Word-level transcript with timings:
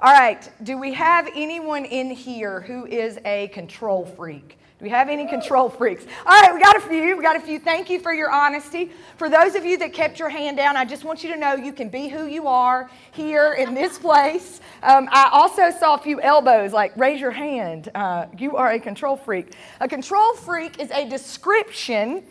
All 0.00 0.12
right, 0.12 0.48
do 0.62 0.78
we 0.78 0.92
have 0.92 1.28
anyone 1.34 1.84
in 1.84 2.08
here 2.08 2.60
who 2.60 2.86
is 2.86 3.18
a 3.24 3.48
control 3.48 4.04
freak? 4.04 4.56
Do 4.78 4.84
we 4.84 4.90
have 4.90 5.08
any 5.08 5.26
control 5.26 5.68
freaks? 5.78 6.06
All 6.24 6.40
right, 6.40 6.54
we 6.54 6.60
got 6.60 6.76
a 6.76 6.80
few. 6.80 7.16
We 7.16 7.22
got 7.24 7.34
a 7.34 7.40
few. 7.40 7.58
Thank 7.58 7.90
you 7.90 7.98
for 7.98 8.12
your 8.12 8.30
honesty. 8.30 8.92
For 9.16 9.28
those 9.28 9.56
of 9.56 9.64
you 9.64 9.76
that 9.78 9.92
kept 9.92 10.20
your 10.20 10.28
hand 10.28 10.56
down, 10.56 10.76
I 10.76 10.84
just 10.84 11.02
want 11.02 11.24
you 11.24 11.32
to 11.32 11.36
know 11.36 11.54
you 11.54 11.72
can 11.72 11.88
be 11.88 12.06
who 12.06 12.26
you 12.26 12.46
are 12.46 12.88
here 13.10 13.54
in 13.54 13.74
this 13.74 13.98
place. 14.08 14.60
Um, 14.84 15.08
I 15.10 15.30
also 15.32 15.76
saw 15.76 15.94
a 15.94 15.98
few 15.98 16.20
elbows, 16.20 16.72
like 16.72 16.96
raise 16.96 17.20
your 17.20 17.32
hand. 17.32 17.90
Uh, 17.92 18.26
you 18.38 18.54
are 18.54 18.70
a 18.70 18.78
control 18.78 19.16
freak. 19.16 19.56
A 19.80 19.88
control 19.88 20.32
freak 20.34 20.78
is 20.78 20.92
a 20.92 21.08
description 21.08 22.22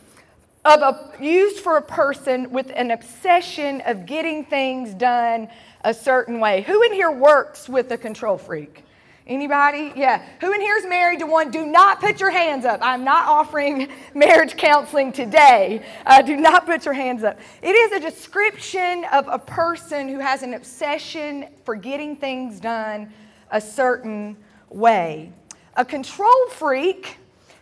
of 0.63 0.81
a, 0.81 1.11
used 1.23 1.59
for 1.59 1.77
a 1.77 1.81
person 1.81 2.49
with 2.51 2.71
an 2.75 2.91
obsession 2.91 3.81
of 3.85 4.05
getting 4.05 4.43
things 4.43 4.93
done 4.93 5.47
a 5.83 5.93
certain 5.93 6.39
way. 6.39 6.61
Who 6.61 6.81
in 6.83 6.93
here 6.93 7.11
works 7.11 7.67
with 7.69 7.91
a 7.91 7.97
control 7.97 8.37
freak? 8.37 8.83
Anybody? 9.27 9.91
Yeah. 9.93 10.25
Who 10.39 10.53
in 10.53 10.61
here 10.61 10.77
is 10.77 10.85
married 10.85 11.19
to 11.19 11.25
one? 11.25 11.51
Do 11.51 11.65
not 11.65 11.99
put 11.99 12.21
your 12.21 12.29
hands 12.29 12.63
up. 12.63 12.79
I'm 12.81 13.03
not 13.03 13.27
offering 13.27 13.89
marriage 14.13 14.55
counseling 14.55 15.11
today. 15.11 15.85
Uh, 16.05 16.21
do 16.21 16.37
not 16.37 16.65
put 16.65 16.85
your 16.85 16.93
hands 16.93 17.25
up. 17.25 17.37
It 17.61 17.73
is 17.73 17.91
a 17.91 17.99
description 17.99 19.03
of 19.11 19.27
a 19.27 19.37
person 19.37 20.07
who 20.07 20.19
has 20.19 20.43
an 20.43 20.53
obsession 20.53 21.47
for 21.65 21.75
getting 21.75 22.15
things 22.15 22.61
done 22.61 23.11
a 23.51 23.59
certain 23.59 24.37
way. 24.69 25.33
A 25.75 25.83
control 25.83 26.47
freak 26.51 27.17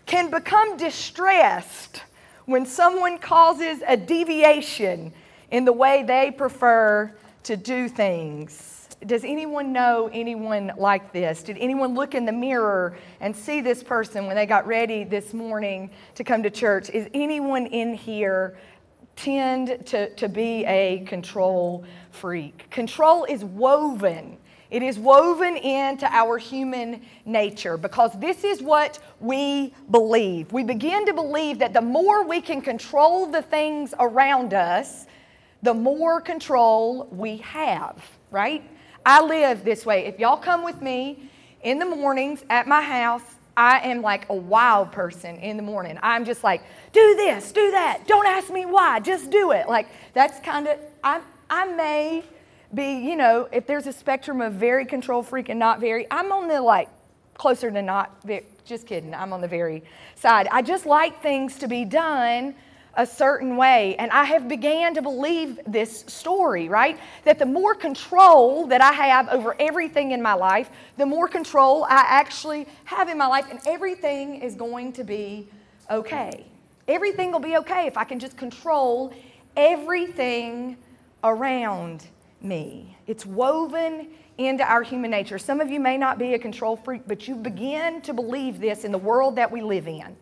can 0.05 0.29
become 0.29 0.77
distressed 0.77 2.03
when 2.45 2.67
someone 2.67 3.17
causes 3.17 3.81
a 3.87 3.97
deviation 3.97 5.11
in 5.49 5.65
the 5.65 5.73
way 5.73 6.03
they 6.03 6.29
prefer 6.29 7.11
to 7.45 7.55
do 7.55 7.87
things. 7.87 8.89
Does 9.05 9.23
anyone 9.23 9.71
know 9.71 10.09
anyone 10.11 10.71
like 10.77 11.13
this? 11.13 11.43
Did 11.43 11.57
anyone 11.59 11.93
look 11.93 12.15
in 12.15 12.25
the 12.25 12.31
mirror 12.31 12.97
and 13.19 13.35
see 13.35 13.61
this 13.61 13.83
person 13.83 14.25
when 14.25 14.35
they 14.35 14.45
got 14.45 14.65
ready 14.65 15.03
this 15.03 15.33
morning 15.33 15.91
to 16.15 16.23
come 16.23 16.41
to 16.43 16.49
church? 16.49 16.89
Is 16.89 17.07
anyone 17.13 17.67
in 17.67 17.93
here 17.93 18.57
tend 19.15 19.85
to, 19.87 20.09
to 20.15 20.27
be 20.27 20.65
a 20.65 21.03
control 21.05 21.85
freak? 22.09 22.69
Control 22.71 23.25
is 23.25 23.43
woven. 23.43 24.37
It 24.71 24.81
is 24.81 24.97
woven 24.97 25.55
into 25.55 26.07
our 26.11 26.39
human 26.39 27.01
nature 27.25 27.77
because 27.77 28.11
this 28.19 28.43
is 28.43 28.63
what 28.63 28.97
we 29.19 29.73
believe. 29.91 30.51
We 30.51 30.63
begin 30.63 31.05
to 31.05 31.13
believe 31.13 31.59
that 31.59 31.73
the 31.73 31.81
more 31.81 32.25
we 32.25 32.41
can 32.41 32.61
control 32.61 33.27
the 33.27 33.43
things 33.43 33.93
around 33.99 34.55
us, 34.55 35.05
the 35.63 35.73
more 35.73 36.21
control 36.21 37.07
we 37.11 37.37
have, 37.37 38.03
right? 38.31 38.63
I 39.05 39.21
live 39.21 39.63
this 39.63 39.85
way. 39.85 40.05
If 40.05 40.19
y'all 40.19 40.37
come 40.37 40.63
with 40.63 40.81
me 40.81 41.29
in 41.63 41.79
the 41.79 41.85
mornings 41.85 42.43
at 42.49 42.67
my 42.67 42.81
house, 42.81 43.23
I 43.57 43.79
am 43.87 44.01
like 44.01 44.27
a 44.29 44.35
wild 44.35 44.91
person 44.91 45.37
in 45.37 45.57
the 45.57 45.63
morning. 45.63 45.97
I'm 46.03 46.25
just 46.25 46.43
like, 46.43 46.61
do 46.91 47.15
this, 47.15 47.51
do 47.51 47.71
that. 47.71 48.05
Don't 48.05 48.27
ask 48.27 48.51
me 48.51 48.65
why, 48.65 48.99
just 48.99 49.29
do 49.31 49.51
it. 49.51 49.67
Like, 49.67 49.87
that's 50.13 50.39
kind 50.41 50.67
of, 50.67 50.77
I, 51.03 51.21
I 51.49 51.65
may 51.73 52.23
be, 52.73 52.97
you 52.97 53.15
know, 53.15 53.47
if 53.51 53.65
there's 53.65 53.87
a 53.87 53.93
spectrum 53.93 54.41
of 54.41 54.53
very 54.53 54.85
control 54.85 55.23
freak 55.23 55.49
and 55.49 55.57
not 55.57 55.79
very, 55.79 56.05
I'm 56.11 56.31
on 56.31 56.47
the 56.47 56.61
like 56.61 56.89
closer 57.35 57.71
to 57.71 57.81
not, 57.81 58.25
just 58.65 58.87
kidding, 58.87 59.13
I'm 59.13 59.31
on 59.31 59.41
the 59.41 59.47
very 59.47 59.83
side. 60.15 60.47
I 60.51 60.61
just 60.61 60.85
like 60.85 61.21
things 61.21 61.57
to 61.59 61.67
be 61.67 61.85
done 61.85 62.55
a 62.95 63.05
certain 63.05 63.57
way. 63.57 63.95
And 63.97 64.11
I 64.11 64.23
have 64.25 64.47
began 64.47 64.93
to 64.95 65.01
believe 65.01 65.59
this 65.67 66.05
story, 66.07 66.69
right? 66.69 66.97
That 67.23 67.39
the 67.39 67.45
more 67.45 67.75
control 67.75 68.67
that 68.67 68.81
I 68.81 68.91
have 68.91 69.29
over 69.29 69.55
everything 69.59 70.11
in 70.11 70.21
my 70.21 70.33
life, 70.33 70.69
the 70.97 71.05
more 71.05 71.27
control 71.27 71.83
I 71.83 72.03
actually 72.07 72.67
have 72.85 73.09
in 73.09 73.17
my 73.17 73.27
life, 73.27 73.45
and 73.49 73.59
everything 73.65 74.41
is 74.41 74.55
going 74.55 74.93
to 74.93 75.03
be 75.03 75.47
okay. 75.89 76.45
Everything 76.87 77.31
will 77.31 77.39
be 77.39 77.57
okay 77.57 77.87
if 77.87 77.97
I 77.97 78.03
can 78.03 78.19
just 78.19 78.37
control 78.37 79.13
everything 79.57 80.77
around 81.23 82.05
me. 82.41 82.95
It's 83.07 83.25
woven 83.25 84.07
into 84.37 84.63
our 84.63 84.83
human 84.83 85.11
nature. 85.11 85.39
Some 85.39 85.61
of 85.61 85.69
you 85.69 85.79
may 85.79 85.97
not 85.97 86.19
be 86.19 86.33
a 86.33 86.39
control 86.39 86.75
freak, 86.75 87.03
but 87.07 87.27
you 87.27 87.35
begin 87.35 88.01
to 88.01 88.13
believe 88.13 88.59
this 88.59 88.83
in 88.83 88.91
the 88.91 88.97
world 88.97 89.37
that 89.37 89.51
we 89.51 89.61
live 89.61 89.87
in. 89.87 90.15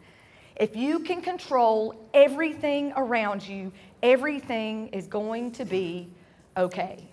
If 0.56 0.76
you 0.76 1.00
can 1.00 1.22
control 1.22 1.96
everything 2.14 2.94
around 2.96 3.48
you, 3.48 3.72
everything 4.02 4.90
is 4.90 5.08
going 5.08 5.52
to 5.54 5.66
be 5.66 6.10
okay. 6.56 7.08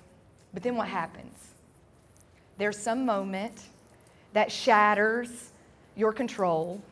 But 0.53 0.63
then 0.63 0.77
what 0.77 0.89
happens? 0.89 1.35
There's 2.59 2.79
some 2.79 3.07
moment 3.07 3.69
that 4.35 4.53
shatters 4.53 5.51
your 5.97 6.13
control, 6.13 6.83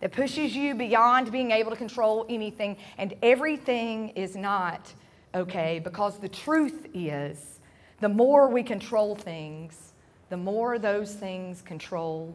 that 0.00 0.12
pushes 0.12 0.54
you 0.54 0.74
beyond 0.74 1.32
being 1.32 1.50
able 1.50 1.70
to 1.70 1.76
control 1.76 2.24
anything, 2.28 2.76
and 2.98 3.14
everything 3.22 4.10
is 4.10 4.36
not 4.36 4.92
okay 5.34 5.80
because 5.80 6.18
the 6.18 6.28
truth 6.28 6.86
is 6.94 7.58
the 8.00 8.08
more 8.08 8.48
we 8.48 8.62
control 8.62 9.16
things, 9.16 9.92
the 10.28 10.36
more 10.36 10.78
those 10.78 11.14
things 11.14 11.62
control 11.62 12.34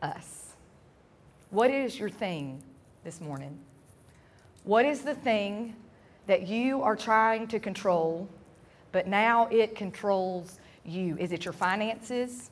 us. 0.00 0.54
What 1.50 1.70
is 1.70 1.98
your 1.98 2.08
thing 2.08 2.62
this 3.04 3.20
morning. 3.20 3.58
What 4.64 4.84
is 4.84 5.00
the 5.00 5.14
thing 5.14 5.74
that 6.26 6.46
you 6.46 6.82
are 6.82 6.94
trying 6.94 7.48
to 7.48 7.58
control, 7.58 8.28
but 8.92 9.08
now 9.08 9.48
it 9.48 9.74
controls 9.74 10.60
you? 10.84 11.16
Is 11.18 11.32
it 11.32 11.44
your 11.44 11.52
finances? 11.52 12.50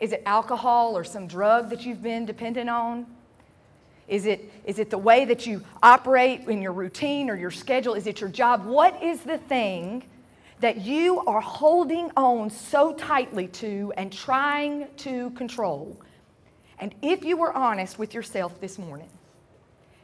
Is 0.00 0.12
it 0.12 0.22
alcohol 0.26 0.96
or 0.96 1.02
some 1.02 1.26
drug 1.26 1.70
that 1.70 1.86
you've 1.86 2.02
been 2.02 2.26
dependent 2.26 2.68
on? 2.68 3.06
Is 4.06 4.26
it, 4.26 4.50
is 4.64 4.78
it 4.78 4.90
the 4.90 4.98
way 4.98 5.24
that 5.24 5.46
you 5.46 5.62
operate 5.82 6.42
in 6.42 6.62
your 6.62 6.72
routine 6.72 7.30
or 7.30 7.36
your 7.36 7.50
schedule? 7.50 7.94
Is 7.94 8.06
it 8.06 8.20
your 8.20 8.30
job? 8.30 8.64
What 8.64 9.02
is 9.02 9.20
the 9.20 9.38
thing 9.38 10.04
that 10.60 10.78
you 10.78 11.20
are 11.20 11.40
holding 11.40 12.10
on 12.16 12.50
so 12.50 12.92
tightly 12.94 13.48
to 13.48 13.92
and 13.96 14.12
trying 14.12 14.88
to 14.98 15.30
control? 15.30 16.00
And 16.78 16.94
if 17.02 17.24
you 17.24 17.36
were 17.36 17.52
honest 17.52 17.98
with 17.98 18.14
yourself 18.14 18.60
this 18.60 18.78
morning, 18.78 19.08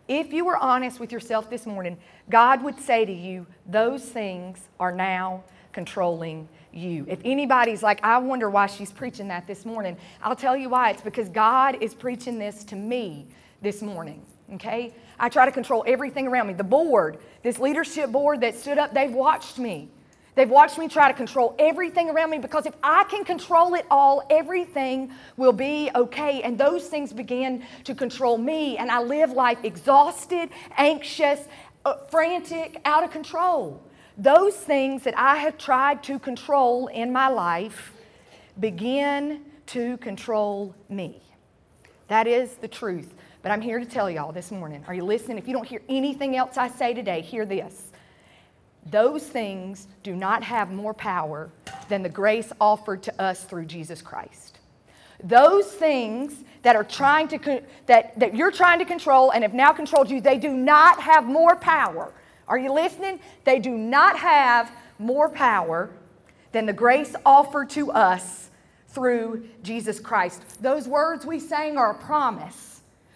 if 0.09 0.32
you 0.32 0.44
were 0.44 0.56
honest 0.56 1.00
with 1.00 1.12
yourself 1.12 1.48
this 1.48 1.66
morning, 1.66 1.97
God 2.31 2.62
would 2.62 2.78
say 2.81 3.04
to 3.04 3.12
you, 3.12 3.47
those 3.66 4.04
things 4.04 4.69
are 4.78 4.92
now 4.92 5.44
controlling 5.72 6.48
you. 6.72 7.04
If 7.09 7.20
anybody's 7.25 7.82
like, 7.82 8.04
I 8.04 8.19
wonder 8.19 8.50
why 8.50 8.66
she's 8.66 8.92
preaching 8.92 9.28
that 9.28 9.47
this 9.47 9.65
morning, 9.65 9.97
I'll 10.22 10.37
tell 10.37 10.56
you 10.56 10.69
why. 10.69 10.91
It's 10.91 11.03
because 11.03 11.28
God 11.28 11.82
is 11.82 11.94
preaching 11.94 12.38
this 12.38 12.65
to 12.65 12.76
me 12.76 13.26
this 13.62 13.82
morning, 13.82 14.22
okay? 14.54 14.94
I 15.19 15.28
try 15.28 15.47
to 15.47 15.53
control 15.53 15.84
everything 15.87 16.26
around 16.26 16.48
me. 16.48 16.54
The 16.54 16.65
board, 16.65 17.19
this 17.42 17.59
leadership 17.59 18.10
board 18.10 18.41
that 18.42 18.54
stood 18.54 18.78
up, 18.78 18.92
they've 18.92 19.12
watched 19.12 19.59
me. 19.59 19.88
They've 20.34 20.50
watched 20.50 20.78
me 20.78 20.89
try 20.89 21.09
to 21.09 21.17
control 21.17 21.55
everything 21.59 22.11
around 22.11 22.31
me 22.31 22.39
because 22.39 22.67
if 22.67 22.75
I 22.83 23.05
can 23.05 23.25
control 23.25 23.75
it 23.75 23.87
all, 23.91 24.27
everything 24.31 25.12
will 25.37 25.53
be 25.53 25.91
okay. 25.95 26.43
And 26.43 26.59
those 26.59 26.89
things 26.89 27.12
began 27.12 27.65
to 27.84 27.95
control 27.95 28.37
me, 28.37 28.77
and 28.77 28.91
I 28.91 29.00
live 29.00 29.31
life 29.31 29.59
exhausted, 29.62 30.50
anxious, 30.77 31.41
uh, 31.84 31.97
frantic, 32.11 32.81
out 32.84 33.05
of 33.05 33.11
control. 33.11 33.81
Those 34.19 34.55
things 34.55 35.05
that 35.05 35.17
I 35.17 35.37
have 35.37 35.56
tried 35.56 36.03
to 36.05 36.19
control 36.19 36.89
in 36.89 37.12
my 37.12 37.28
life 37.28 37.93
begin 38.59 39.43
to 39.66 39.97
control 39.99 40.75
me. 40.89 41.22
That 42.09 42.27
is 42.27 42.56
the 42.56 42.69
truth. 42.69 43.15
But 43.43 43.53
I'm 43.53 43.61
here 43.61 43.78
to 43.78 43.87
tell 43.87 44.11
y'all 44.11 44.33
this 44.33 44.51
morning. 44.51 44.84
Are 44.89 44.95
you 44.95 45.05
listening? 45.05 45.39
If 45.39 45.47
you 45.47 45.53
don't 45.53 45.66
hear 45.66 45.83
anything 45.89 46.37
else 46.37 46.56
I 46.56 46.69
say 46.69 46.95
today, 46.95 47.21
hear 47.21 47.45
this 47.45 47.93
those 48.91 49.27
things 49.27 49.89
do 50.03 50.15
not 50.15 50.43
have 50.43 50.71
more 50.71 50.95
power 50.95 51.50
than 51.89 52.03
the 52.03 52.09
grace 52.09 52.53
offered 52.61 53.03
to 53.05 53.22
us 53.22 53.45
through 53.45 53.67
Jesus 53.67 54.03
Christ. 54.03 54.59
Those 55.22 55.66
things 55.66 56.45
that 56.63 56.77
are 56.77 56.84
trying 56.84 57.28
to 57.28 57.63
that, 57.86 58.19
that 58.19 58.34
you're 58.34 58.51
trying 58.51 58.78
to 58.81 58.84
control 58.84 59.31
and 59.31 59.42
have 59.42 59.54
now 59.54 59.72
controlled 59.72 60.10
you, 60.10 60.21
they 60.21 60.39
do 60.39 60.51
not 60.51 61.01
have 61.01 61.25
more 61.25 61.57
power. 61.57 62.13
Are 62.47 62.59
you 62.59 62.72
listening? 62.72 63.21
They 63.45 63.59
do 63.59 63.71
not 63.71 64.19
have 64.19 64.71
more 64.98 65.28
power 65.28 65.91
than 66.53 66.66
the 66.66 66.72
grace 66.72 67.15
offered 67.25 67.71
to 67.71 67.91
us 67.91 68.51
through 68.89 69.48
Jesus 69.63 69.98
Christ. 69.98 70.63
Those 70.63 70.87
words 70.87 71.25
we 71.25 71.41
sang 71.41 71.78
are 71.78 71.92
a 71.92 72.04
promise 72.04 72.73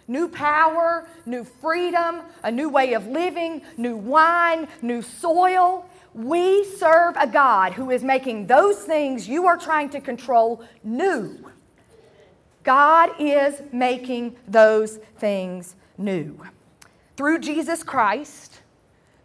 new 0.09 0.27
power, 0.27 1.07
new 1.25 1.45
freedom, 1.45 2.21
a 2.43 2.51
new 2.51 2.67
way 2.67 2.93
of 2.93 3.07
living, 3.07 3.61
new 3.77 3.95
wine, 3.95 4.67
new 4.81 5.01
soil. 5.01 5.89
We 6.13 6.65
serve 6.65 7.15
a 7.17 7.27
God 7.27 7.73
who 7.73 7.91
is 7.91 8.03
making 8.03 8.47
those 8.47 8.79
things 8.79 9.29
you 9.29 9.45
are 9.45 9.57
trying 9.57 9.89
to 9.91 10.01
control 10.01 10.63
new. 10.83 11.51
God 12.63 13.11
is 13.19 13.61
making 13.71 14.35
those 14.47 14.97
things 15.17 15.75
new. 15.97 16.37
Through 17.15 17.39
Jesus 17.39 17.83
Christ, 17.83 18.61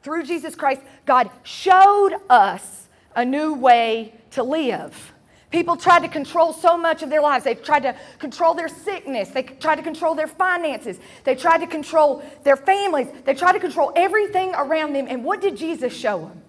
through 0.03 0.25
Jesus 0.25 0.55
Christ, 0.55 0.83
God 1.07 1.31
showed 1.43 2.17
us 2.29 2.89
a 3.17 3.25
new 3.25 3.55
way 3.55 4.15
to 4.33 4.43
live. 4.43 5.14
People 5.55 5.77
tried 5.77 6.01
to 6.01 6.09
control 6.09 6.53
so 6.53 6.77
much 6.77 7.05
of 7.05 7.11
their 7.11 7.23
lives. 7.23 7.45
They 7.45 7.55
tried 7.55 7.85
to 7.85 7.95
control 8.19 8.55
their 8.55 8.67
sickness. 8.67 9.29
They 9.29 9.45
tried 9.45 9.77
to 9.77 9.85
control 9.85 10.17
their 10.17 10.27
finances. 10.27 10.99
They 11.23 11.37
tried 11.37 11.59
to 11.59 11.69
control 11.69 12.25
their 12.43 12.57
families. 12.57 13.07
They 13.25 13.35
tried 13.35 13.53
to 13.53 13.61
control 13.61 13.93
everything 13.95 14.53
around 14.57 14.95
them. 14.95 15.07
And 15.09 15.23
what 15.23 15.41
did 15.41 15.57
Jesus 15.57 15.97
show 15.97 16.23
them? 16.23 16.43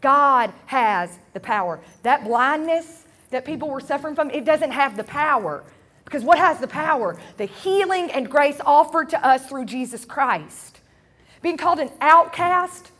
God 0.00 0.52
has 0.66 1.16
the 1.32 1.38
power. 1.38 1.78
That 2.02 2.24
blindness 2.24 3.04
that 3.30 3.44
people 3.44 3.70
were 3.70 3.78
suffering 3.78 4.16
from, 4.16 4.30
it 4.30 4.44
doesn't 4.44 4.72
have 4.72 4.96
the 4.96 5.04
power. 5.04 5.62
Because 6.04 6.24
what 6.24 6.38
has 6.38 6.58
the 6.58 6.66
power? 6.66 7.16
The 7.36 7.44
healing 7.44 8.10
and 8.10 8.28
grace 8.28 8.60
offered 8.66 9.10
to 9.10 9.24
us 9.24 9.46
through 9.46 9.66
Jesus 9.66 10.04
Christ. 10.04 10.80
Being 11.40 11.56
called 11.56 11.78
an 11.78 11.92
outcast, 12.00 12.90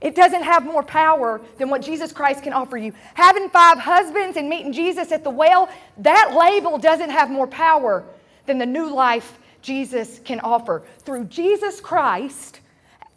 it 0.00 0.14
doesn't 0.14 0.42
have 0.42 0.64
more 0.64 0.82
power 0.82 1.40
than 1.58 1.70
what 1.70 1.82
Jesus 1.82 2.12
Christ 2.12 2.42
can 2.42 2.52
offer 2.52 2.76
you. 2.76 2.92
Having 3.14 3.50
five 3.50 3.78
husbands 3.78 4.36
and 4.36 4.48
meeting 4.48 4.72
Jesus 4.72 5.10
at 5.10 5.24
the 5.24 5.30
well, 5.30 5.68
that 5.98 6.34
label 6.38 6.78
doesn't 6.78 7.10
have 7.10 7.30
more 7.30 7.46
power 7.48 8.04
than 8.46 8.58
the 8.58 8.66
new 8.66 8.92
life 8.92 9.38
Jesus 9.60 10.20
can 10.24 10.40
offer. 10.40 10.82
Through 11.00 11.24
Jesus 11.24 11.80
Christ, 11.80 12.60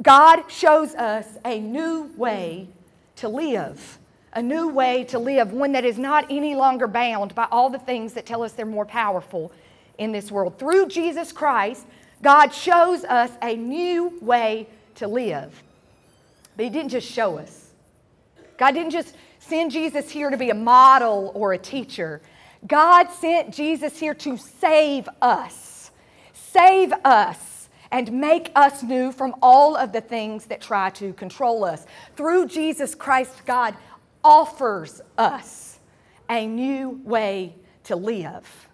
God 0.01 0.50
shows 0.50 0.95
us 0.95 1.28
a 1.45 1.60
new 1.60 2.12
way 2.18 2.68
to 3.18 3.30
live. 3.30 4.00
A 4.34 4.42
new 4.42 4.69
way 4.69 5.04
to 5.06 5.19
live, 5.19 5.51
one 5.51 5.74
that 5.74 5.84
is 5.84 6.00
not 6.00 6.25
any 6.30 6.56
longer 6.56 6.88
bound 6.88 7.36
by 7.36 7.48
all 7.51 7.69
the 7.69 7.80
things 7.80 8.13
that 8.13 8.25
tell 8.25 8.44
us 8.44 8.54
they're 8.54 8.66
more 8.66 8.86
powerful 8.86 9.51
in 9.98 10.13
this 10.13 10.31
world. 10.31 10.57
Through 10.57 10.88
Jesus 10.88 11.31
Christ, 11.34 11.86
God 12.22 12.54
shows 12.54 13.04
us 13.04 13.30
a 13.42 13.56
new 13.56 14.18
way 14.22 14.68
to 14.95 15.07
live. 15.07 15.62
But 16.56 16.65
He 16.65 16.69
didn't 16.69 16.89
just 16.89 17.09
show 17.09 17.38
us. 17.38 17.71
God 18.57 18.71
didn't 18.71 18.92
just 18.92 19.15
send 19.39 19.71
Jesus 19.71 20.09
here 20.09 20.30
to 20.30 20.38
be 20.38 20.50
a 20.50 20.56
model 20.56 21.31
or 21.33 21.53
a 21.53 21.57
teacher. 21.57 22.21
God 22.68 23.09
sent 23.09 23.53
Jesus 23.53 24.00
here 24.00 24.13
to 24.13 24.38
save 24.38 25.09
us, 25.21 25.92
save 26.33 26.94
us, 27.03 27.69
and 27.92 28.12
make 28.13 28.51
us 28.56 28.83
new 28.83 29.12
from 29.12 29.36
all 29.42 29.75
of 29.75 29.92
the 29.92 30.01
things 30.01 30.45
that 30.45 30.62
try 30.62 30.89
to 30.92 31.13
control 31.13 31.65
us. 31.65 31.86
Through 32.15 32.48
Jesus 32.48 32.95
Christ, 32.95 33.45
God 33.45 33.75
offers 34.24 35.01
us 35.18 35.80
a 36.30 36.45
new 36.45 37.01
way 37.03 37.56
to 37.86 37.95
live. 37.95 38.69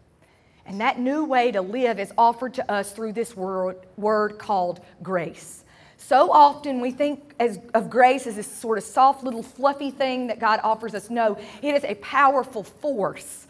And 0.66 0.82
that 0.82 1.00
new 1.00 1.24
way 1.24 1.52
to 1.52 1.62
live 1.62 1.98
is 1.98 2.12
offered 2.18 2.54
to 2.56 2.72
us 2.72 2.92
through 2.92 3.14
this 3.14 3.36
word, 3.36 3.78
word 3.96 4.38
called 4.38 4.82
grace. 5.02 5.64
So 5.98 6.32
often 6.32 6.80
we 6.80 6.92
think 6.92 7.34
as, 7.40 7.60
of 7.74 7.90
grace 7.90 8.28
as 8.28 8.36
this 8.36 8.50
sort 8.50 8.78
of 8.78 8.84
soft 8.84 9.24
little 9.24 9.44
fluffy 9.44 9.92
thing 9.92 10.28
that 10.28 10.40
God 10.40 10.60
offers 10.64 10.94
us. 10.94 11.10
No, 11.10 11.38
it 11.62 11.76
is 11.76 11.84
a 11.84 11.96
powerful 11.96 12.64
force 12.64 13.48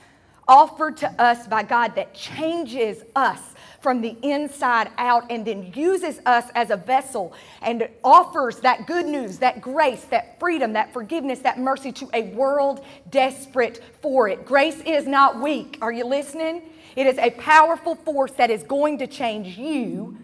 offered 0.47 0.95
to 0.97 1.21
us 1.21 1.45
by 1.47 1.61
God 1.61 1.95
that 1.95 2.13
changes 2.13 3.03
us 3.15 3.41
from 3.81 4.01
the 4.01 4.15
inside 4.23 4.89
out 4.97 5.29
and 5.29 5.45
then 5.45 5.71
uses 5.75 6.19
us 6.25 6.45
as 6.55 6.71
a 6.71 6.77
vessel 6.77 7.33
and 7.61 7.87
offers 8.03 8.59
that 8.61 8.87
good 8.87 9.05
news, 9.05 9.39
that 9.39 9.61
grace, 9.61 10.05
that 10.05 10.39
freedom, 10.39 10.73
that 10.73 10.93
forgiveness, 10.93 11.39
that 11.39 11.59
mercy 11.59 11.91
to 11.91 12.09
a 12.13 12.23
world 12.33 12.83
desperate 13.09 13.83
for 14.01 14.27
it. 14.29 14.45
Grace 14.45 14.81
is 14.85 15.05
not 15.05 15.41
weak. 15.41 15.77
Are 15.81 15.91
you 15.91 16.05
listening? 16.05 16.63
It 16.95 17.07
is 17.07 17.17
a 17.17 17.29
powerful 17.31 17.95
force 17.95 18.31
that 18.33 18.49
is 18.49 18.63
going 18.63 18.97
to 18.99 19.07
change 19.07 19.57
you 19.57 20.17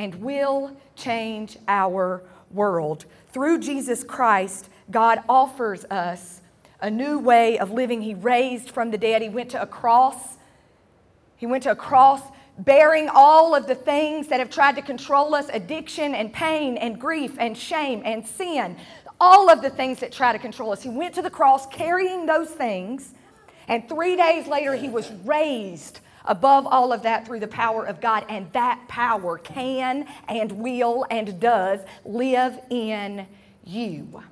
and 0.00 0.14
will 0.14 0.74
change 0.96 1.58
our 1.68 2.22
world. 2.50 3.04
Through 3.34 3.58
Jesus 3.60 4.02
Christ, 4.02 4.70
God 4.90 5.22
offers 5.28 5.84
us 5.84 6.40
a 6.80 6.90
new 6.90 7.18
way 7.18 7.58
of 7.58 7.70
living. 7.70 8.00
He 8.00 8.14
raised 8.14 8.70
from 8.70 8.90
the 8.92 8.96
dead, 8.96 9.20
He 9.20 9.28
went 9.28 9.50
to 9.50 9.60
a 9.60 9.66
cross. 9.66 10.38
He 11.36 11.44
went 11.44 11.64
to 11.64 11.72
a 11.72 11.76
cross 11.76 12.22
bearing 12.56 13.10
all 13.12 13.54
of 13.54 13.66
the 13.66 13.74
things 13.74 14.28
that 14.28 14.40
have 14.40 14.48
tried 14.48 14.76
to 14.76 14.82
control 14.82 15.34
us 15.34 15.50
addiction 15.52 16.14
and 16.14 16.32
pain 16.32 16.78
and 16.78 16.98
grief 16.98 17.36
and 17.38 17.56
shame 17.56 18.00
and 18.02 18.26
sin, 18.26 18.78
all 19.20 19.50
of 19.50 19.60
the 19.60 19.70
things 19.70 20.00
that 20.00 20.12
try 20.12 20.32
to 20.32 20.38
control 20.38 20.72
us. 20.72 20.82
He 20.82 20.88
went 20.88 21.14
to 21.16 21.22
the 21.22 21.30
cross 21.30 21.66
carrying 21.66 22.24
those 22.24 22.48
things, 22.48 23.12
and 23.68 23.86
three 23.86 24.16
days 24.16 24.46
later, 24.46 24.74
he 24.74 24.88
was 24.88 25.10
raised 25.26 26.00
above 26.24 26.66
all 26.66 26.92
of 26.92 27.02
that 27.02 27.26
through 27.26 27.40
the 27.40 27.48
power 27.48 27.84
of 27.84 28.00
God, 28.00 28.24
and 28.28 28.52
that 28.52 28.80
power 28.88 29.38
can 29.38 30.06
and 30.28 30.52
will 30.52 31.06
and 31.10 31.40
does 31.40 31.80
live 32.04 32.58
in 32.70 33.26
you. 33.64 34.22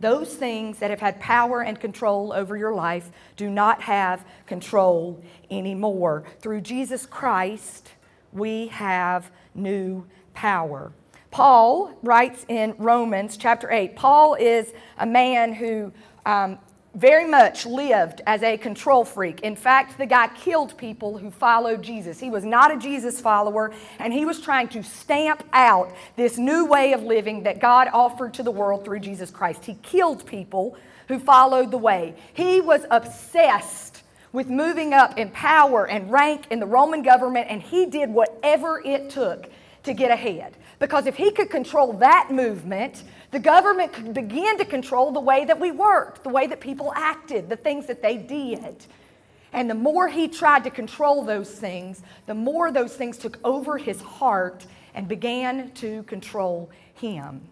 Those 0.00 0.34
things 0.34 0.78
that 0.78 0.90
have 0.90 1.00
had 1.00 1.18
power 1.18 1.62
and 1.62 1.78
control 1.78 2.32
over 2.32 2.56
your 2.56 2.74
life 2.74 3.10
do 3.36 3.50
not 3.50 3.82
have 3.82 4.24
control 4.46 5.22
anymore. 5.50 6.24
Through 6.40 6.60
Jesus 6.60 7.04
Christ, 7.04 7.90
we 8.32 8.68
have 8.68 9.30
new 9.54 10.06
power. 10.34 10.92
Paul 11.30 11.92
writes 12.02 12.46
in 12.48 12.74
Romans 12.78 13.36
chapter 13.36 13.70
8. 13.70 13.96
Paul 13.96 14.34
is 14.34 14.72
a 14.98 15.06
man 15.06 15.52
who 15.52 15.92
um, 16.24 16.58
very 16.98 17.28
much 17.28 17.64
lived 17.64 18.22
as 18.26 18.42
a 18.42 18.56
control 18.56 19.04
freak. 19.04 19.40
In 19.40 19.54
fact, 19.54 19.98
the 19.98 20.06
guy 20.06 20.28
killed 20.28 20.76
people 20.76 21.16
who 21.16 21.30
followed 21.30 21.80
Jesus. 21.80 22.18
He 22.18 22.28
was 22.28 22.44
not 22.44 22.74
a 22.74 22.78
Jesus 22.78 23.20
follower, 23.20 23.72
and 24.00 24.12
he 24.12 24.24
was 24.24 24.40
trying 24.40 24.66
to 24.68 24.82
stamp 24.82 25.44
out 25.52 25.94
this 26.16 26.38
new 26.38 26.66
way 26.66 26.92
of 26.92 27.04
living 27.04 27.44
that 27.44 27.60
God 27.60 27.88
offered 27.92 28.34
to 28.34 28.42
the 28.42 28.50
world 28.50 28.84
through 28.84 28.98
Jesus 29.00 29.30
Christ. 29.30 29.64
He 29.64 29.74
killed 29.74 30.26
people 30.26 30.76
who 31.06 31.20
followed 31.20 31.70
the 31.70 31.78
way. 31.78 32.14
He 32.34 32.60
was 32.60 32.84
obsessed 32.90 34.02
with 34.32 34.48
moving 34.48 34.92
up 34.92 35.16
in 35.16 35.30
power 35.30 35.86
and 35.86 36.10
rank 36.10 36.46
in 36.50 36.58
the 36.58 36.66
Roman 36.66 37.02
government, 37.02 37.46
and 37.48 37.62
he 37.62 37.86
did 37.86 38.10
whatever 38.10 38.82
it 38.84 39.08
took 39.08 39.48
to 39.84 39.94
get 39.94 40.10
ahead. 40.10 40.56
Because 40.78 41.06
if 41.06 41.16
he 41.16 41.30
could 41.30 41.50
control 41.50 41.92
that 41.94 42.30
movement, 42.30 43.04
the 43.30 43.38
government 43.38 43.92
could 43.92 44.14
begin 44.14 44.58
to 44.58 44.64
control 44.64 45.12
the 45.12 45.20
way 45.20 45.44
that 45.44 45.60
we 45.60 45.70
worked, 45.70 46.24
the 46.24 46.30
way 46.30 46.46
that 46.46 46.60
people 46.60 46.92
acted, 46.94 47.48
the 47.48 47.56
things 47.56 47.86
that 47.86 48.02
they 48.02 48.16
did. 48.16 48.86
And 49.52 49.68
the 49.68 49.74
more 49.74 50.08
he 50.08 50.28
tried 50.28 50.64
to 50.64 50.70
control 50.70 51.24
those 51.24 51.50
things, 51.50 52.02
the 52.26 52.34
more 52.34 52.70
those 52.70 52.94
things 52.94 53.18
took 53.18 53.38
over 53.44 53.78
his 53.78 54.00
heart 54.00 54.66
and 54.94 55.08
began 55.08 55.70
to 55.72 56.02
control 56.04 56.70
him. 56.94 57.42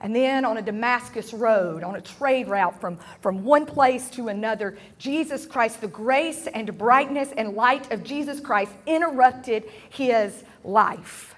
And 0.00 0.16
then 0.16 0.44
on 0.44 0.56
a 0.56 0.62
Damascus 0.62 1.32
road, 1.32 1.84
on 1.84 1.94
a 1.94 2.00
trade 2.00 2.48
route 2.48 2.80
from, 2.80 2.98
from 3.20 3.44
one 3.44 3.66
place 3.66 4.10
to 4.10 4.28
another, 4.28 4.76
Jesus 4.98 5.46
Christ, 5.46 5.80
the 5.80 5.88
grace 5.88 6.48
and 6.48 6.76
brightness 6.76 7.28
and 7.36 7.54
light 7.54 7.92
of 7.92 8.02
Jesus 8.02 8.40
Christ 8.40 8.72
interrupted 8.84 9.64
his 9.90 10.42
life. 10.64 11.36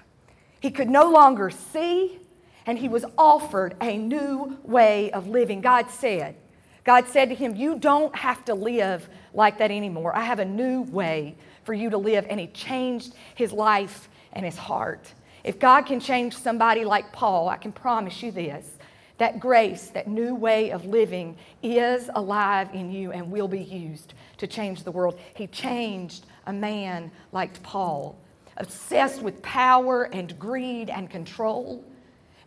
He 0.61 0.71
could 0.71 0.89
no 0.89 1.11
longer 1.11 1.51
see, 1.51 2.19
and 2.65 2.77
he 2.77 2.89
was 2.89 3.05
offered 3.17 3.75
a 3.81 3.97
new 3.97 4.57
way 4.63 5.11
of 5.11 5.27
living. 5.27 5.61
God 5.61 5.89
said, 5.89 6.35
God 6.83 7.07
said 7.07 7.29
to 7.29 7.35
him, 7.35 7.55
You 7.55 7.77
don't 7.77 8.15
have 8.15 8.45
to 8.45 8.53
live 8.53 9.09
like 9.33 9.57
that 9.57 9.71
anymore. 9.71 10.15
I 10.15 10.21
have 10.21 10.39
a 10.39 10.45
new 10.45 10.83
way 10.83 11.35
for 11.63 11.73
you 11.73 11.89
to 11.89 11.97
live. 11.97 12.25
And 12.29 12.39
he 12.39 12.47
changed 12.47 13.13
his 13.33 13.51
life 13.51 14.07
and 14.33 14.45
his 14.45 14.57
heart. 14.57 15.13
If 15.43 15.59
God 15.59 15.83
can 15.83 15.99
change 15.99 16.35
somebody 16.35 16.85
like 16.85 17.11
Paul, 17.11 17.49
I 17.49 17.57
can 17.57 17.71
promise 17.71 18.21
you 18.23 18.31
this 18.31 18.69
that 19.17 19.39
grace, 19.39 19.87
that 19.87 20.09
new 20.09 20.35
way 20.35 20.71
of 20.71 20.85
living 20.85 21.37
is 21.63 22.09
alive 22.15 22.69
in 22.73 22.91
you 22.91 23.13
and 23.13 23.31
will 23.31 23.47
be 23.47 23.63
used 23.63 24.13
to 24.37 24.45
change 24.45 24.83
the 24.83 24.91
world. 24.91 25.17
He 25.35 25.47
changed 25.47 26.25
a 26.47 26.51
man 26.51 27.11
like 27.31 27.63
Paul, 27.63 28.19
obsessed 28.57 29.21
with 29.21 29.41
power 29.41 30.03
and 30.11 30.37
greed 30.37 30.89
and 30.89 31.09
control. 31.09 31.81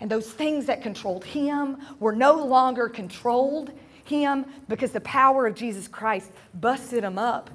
And 0.00 0.10
those 0.10 0.30
things 0.30 0.66
that 0.66 0.82
controlled 0.82 1.24
him 1.24 1.78
were 1.98 2.14
no 2.14 2.44
longer 2.44 2.88
controlled 2.88 3.72
him 4.04 4.46
because 4.68 4.92
the 4.92 5.00
power 5.00 5.46
of 5.46 5.54
Jesus 5.54 5.88
Christ 5.88 6.30
busted 6.54 7.04
him 7.04 7.18
up, 7.18 7.50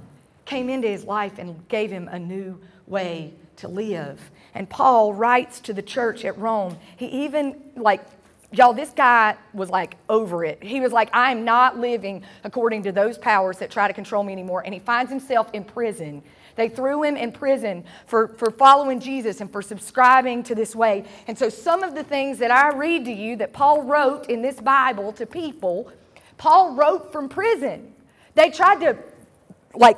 came 0.46 0.70
into 0.70 0.88
his 0.88 1.04
life, 1.06 1.40
and 1.40 1.68
gave 1.68 1.90
him 1.90 2.08
a 2.10 2.20
new 2.20 2.60
way 2.86 3.34
to 3.58 3.68
live. 3.68 4.20
And 4.54 4.70
Paul 4.70 5.14
writes 5.14 5.60
to 5.62 5.74
the 5.74 5.82
church 5.82 6.26
at 6.26 6.38
Rome. 6.38 6.78
He 6.98 7.08
even, 7.08 7.60
like, 7.76 8.06
y'all, 8.52 8.74
this 8.74 8.92
guy 8.92 9.36
was 9.54 9.70
like 9.70 9.96
over 10.10 10.46
it. 10.46 10.62
He 10.64 10.80
was 10.80 10.92
like, 10.92 11.10
I'm 11.14 11.44
not 11.44 11.80
living 11.80 12.24
according 12.44 12.84
to 12.84 12.92
those 12.92 13.18
powers 13.18 13.58
that 13.60 13.72
try 13.72 13.88
to 13.88 13.94
control 13.94 14.24
me 14.24 14.34
anymore. 14.34 14.64
And 14.64 14.74
he 14.74 14.80
finds 14.80 15.12
himself 15.12 15.50
in 15.54 15.64
prison 15.64 16.22
they 16.56 16.70
threw 16.70 17.04
him 17.04 17.16
in 17.16 17.32
prison 17.32 17.84
for, 18.06 18.30
for 18.30 18.52
following 18.52 19.00
Jesus 19.00 19.42
and 19.42 19.52
for 19.52 19.62
subscribing 19.62 20.44
to 20.44 20.56
this 20.56 20.76
way. 20.76 21.06
And 21.28 21.38
so, 21.38 21.50
some 21.50 21.84
of 21.84 21.96
the 21.96 22.04
things 22.04 22.38
that 22.40 22.52
I 22.52 22.76
read 22.76 23.06
to 23.06 23.12
you 23.12 23.36
that 23.38 23.54
Paul 23.54 23.84
wrote 23.84 24.30
in 24.30 24.42
this 24.42 24.60
Bible 24.62 25.12
to 25.14 25.26
people, 25.26 25.92
Paul 26.38 26.76
wrote 26.76 27.12
from 27.12 27.30
prison. 27.30 27.94
They 28.36 28.50
tried 28.50 28.82
to 28.82 28.98
like 29.76 29.98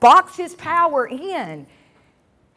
box 0.00 0.36
his 0.36 0.54
power 0.54 1.06
in. 1.06 1.66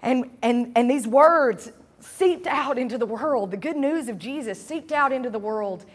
And, 0.01 0.29
and, 0.41 0.71
and 0.75 0.89
these 0.89 1.07
words 1.07 1.71
seeped 1.99 2.47
out 2.47 2.77
into 2.77 2.97
the 2.97 3.05
world. 3.05 3.51
The 3.51 3.57
good 3.57 3.77
news 3.77 4.07
of 4.09 4.19
Jesus 4.19 4.63
seeped 4.63 4.91
out 4.91 5.11
into 5.11 5.29
the 5.29 5.39
world 5.39 5.85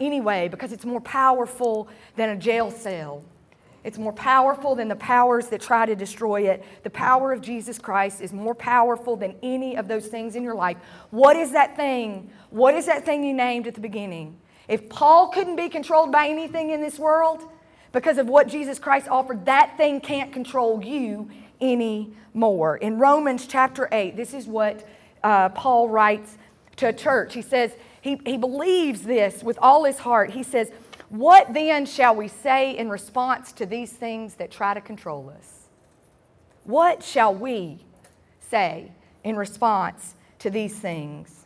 anyway 0.00 0.48
because 0.48 0.72
it's 0.72 0.84
more 0.84 1.00
powerful 1.00 1.88
than 2.16 2.30
a 2.30 2.36
jail 2.36 2.70
cell. 2.70 3.22
It's 3.84 3.98
more 3.98 4.12
powerful 4.12 4.74
than 4.74 4.88
the 4.88 4.96
powers 4.96 5.48
that 5.48 5.60
try 5.60 5.86
to 5.86 5.96
destroy 5.96 6.42
it. 6.48 6.64
The 6.84 6.90
power 6.90 7.32
of 7.32 7.40
Jesus 7.40 7.78
Christ 7.78 8.20
is 8.20 8.32
more 8.32 8.54
powerful 8.54 9.16
than 9.16 9.34
any 9.42 9.76
of 9.76 9.88
those 9.88 10.06
things 10.06 10.36
in 10.36 10.42
your 10.44 10.54
life. 10.54 10.76
What 11.10 11.36
is 11.36 11.52
that 11.52 11.74
thing? 11.76 12.30
What 12.50 12.74
is 12.74 12.86
that 12.86 13.04
thing 13.04 13.24
you 13.24 13.34
named 13.34 13.66
at 13.66 13.74
the 13.74 13.80
beginning? 13.80 14.38
If 14.68 14.88
Paul 14.88 15.28
couldn't 15.28 15.56
be 15.56 15.68
controlled 15.68 16.12
by 16.12 16.28
anything 16.28 16.70
in 16.70 16.80
this 16.80 16.98
world 16.98 17.42
because 17.90 18.18
of 18.18 18.28
what 18.28 18.46
Jesus 18.46 18.78
Christ 18.78 19.08
offered, 19.08 19.46
that 19.46 19.76
thing 19.76 20.00
can't 20.00 20.32
control 20.32 20.82
you 20.84 21.28
anymore. 21.60 22.76
In 22.76 22.98
Romans 22.98 23.46
chapter 23.46 23.88
8, 23.90 24.16
this 24.16 24.32
is 24.32 24.46
what 24.46 24.86
uh, 25.24 25.48
Paul 25.50 25.88
writes 25.88 26.38
to 26.76 26.88
a 26.88 26.92
church. 26.92 27.34
He 27.34 27.42
says, 27.42 27.72
he, 28.00 28.20
he 28.24 28.36
believes 28.36 29.02
this 29.02 29.42
with 29.42 29.58
all 29.60 29.84
his 29.84 29.98
heart. 29.98 30.30
He 30.30 30.42
says, 30.42 30.70
What 31.12 31.52
then 31.52 31.84
shall 31.84 32.16
we 32.16 32.26
say 32.26 32.74
in 32.74 32.88
response 32.88 33.52
to 33.52 33.66
these 33.66 33.92
things 33.92 34.36
that 34.36 34.50
try 34.50 34.72
to 34.72 34.80
control 34.80 35.30
us? 35.36 35.68
What 36.64 37.02
shall 37.02 37.34
we 37.34 37.80
say 38.40 38.92
in 39.22 39.36
response 39.36 40.14
to 40.38 40.48
these 40.48 40.74
things? 40.74 41.44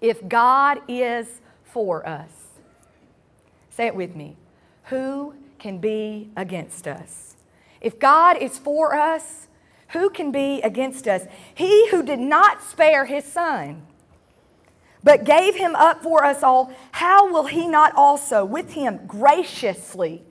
If 0.00 0.26
God 0.26 0.80
is 0.88 1.42
for 1.64 2.08
us, 2.08 2.30
say 3.68 3.88
it 3.88 3.94
with 3.94 4.16
me, 4.16 4.38
who 4.84 5.34
can 5.58 5.76
be 5.76 6.30
against 6.34 6.88
us? 6.88 7.36
If 7.82 7.98
God 7.98 8.38
is 8.38 8.56
for 8.56 8.94
us, 8.94 9.48
who 9.88 10.08
can 10.08 10.32
be 10.32 10.62
against 10.62 11.06
us? 11.06 11.26
He 11.54 11.90
who 11.90 12.02
did 12.02 12.20
not 12.20 12.62
spare 12.62 13.04
his 13.04 13.26
son 13.26 13.86
but 15.06 15.22
gave 15.22 15.54
him 15.54 15.76
up 15.76 16.02
for 16.02 16.24
us 16.24 16.42
all, 16.42 16.72
how 16.90 17.32
will 17.32 17.46
he 17.46 17.68
not 17.68 17.94
also 17.94 18.44
with 18.44 18.72
him 18.72 18.98
graciously 19.06 20.24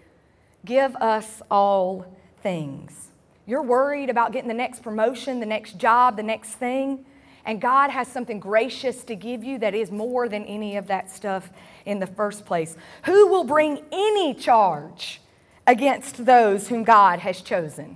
give 0.66 0.94
us 0.98 1.42
all 1.50 2.06
things? 2.42 3.08
You're 3.46 3.64
worried 3.64 4.10
about 4.10 4.34
getting 4.34 4.50
the 4.50 4.54
next 4.54 4.84
promotion, 4.84 5.40
the 5.40 5.46
next 5.46 5.78
job, 5.78 6.18
the 6.18 6.24
next 6.24 6.56
thing, 6.56 7.06
and 7.46 7.62
God 7.62 7.90
has 7.90 8.10
something 8.10 8.38
gracious 8.38 9.06
to 9.06 9.16
give 9.16 9.46
you 9.46 9.58
that 9.60 9.74
is 9.74 9.92
more 9.92 10.28
than 10.28 10.44
any 10.44 10.76
of 10.76 10.88
that 10.88 11.10
stuff 11.10 11.52
in 11.86 12.00
the 12.00 12.08
first 12.08 12.46
place. 12.46 12.76
Who 13.06 13.28
will 13.28 13.46
bring 13.46 13.82
any 13.94 14.34
charge 14.34 15.22
against 15.66 16.26
those 16.26 16.68
whom 16.68 16.84
God 16.84 17.20
has 17.20 17.42
chosen? 17.42 17.96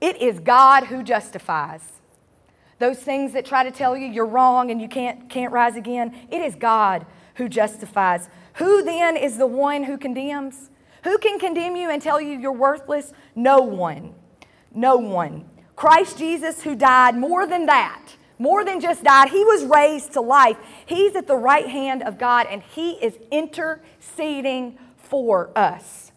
It 0.00 0.16
is 0.16 0.40
God 0.40 0.84
who 0.84 1.02
justifies 1.02 1.99
those 2.80 2.98
things 2.98 3.34
that 3.34 3.44
try 3.44 3.62
to 3.62 3.70
tell 3.70 3.96
you 3.96 4.06
you're 4.06 4.26
wrong 4.26 4.70
and 4.70 4.80
you 4.80 4.88
can't, 4.88 5.28
can't 5.28 5.52
rise 5.52 5.76
again, 5.76 6.16
it 6.30 6.40
is 6.40 6.56
God 6.56 7.06
who 7.34 7.48
justifies. 7.48 8.28
Who 8.54 8.82
then 8.82 9.16
is 9.16 9.36
the 9.38 9.46
one 9.46 9.84
who 9.84 9.96
condemns? 9.96 10.70
Who 11.04 11.18
can 11.18 11.38
condemn 11.38 11.76
you 11.76 11.90
and 11.90 12.02
tell 12.02 12.20
you 12.20 12.38
you're 12.38 12.52
worthless? 12.52 13.12
No 13.36 13.60
one. 13.60 14.14
No 14.74 14.96
one. 14.96 15.44
Christ 15.76 16.18
Jesus, 16.18 16.62
who 16.62 16.74
died 16.74 17.16
more 17.16 17.46
than 17.46 17.66
that, 17.66 18.16
more 18.38 18.64
than 18.64 18.80
just 18.80 19.04
died, 19.04 19.28
he 19.28 19.44
was 19.44 19.64
raised 19.64 20.12
to 20.14 20.22
life. 20.22 20.56
He's 20.86 21.14
at 21.14 21.26
the 21.26 21.36
right 21.36 21.68
hand 21.68 22.02
of 22.02 22.18
God 22.18 22.46
and 22.50 22.62
he 22.62 22.92
is 22.92 23.18
interceding 23.30 24.78
for 24.96 25.50
us. 25.54 26.12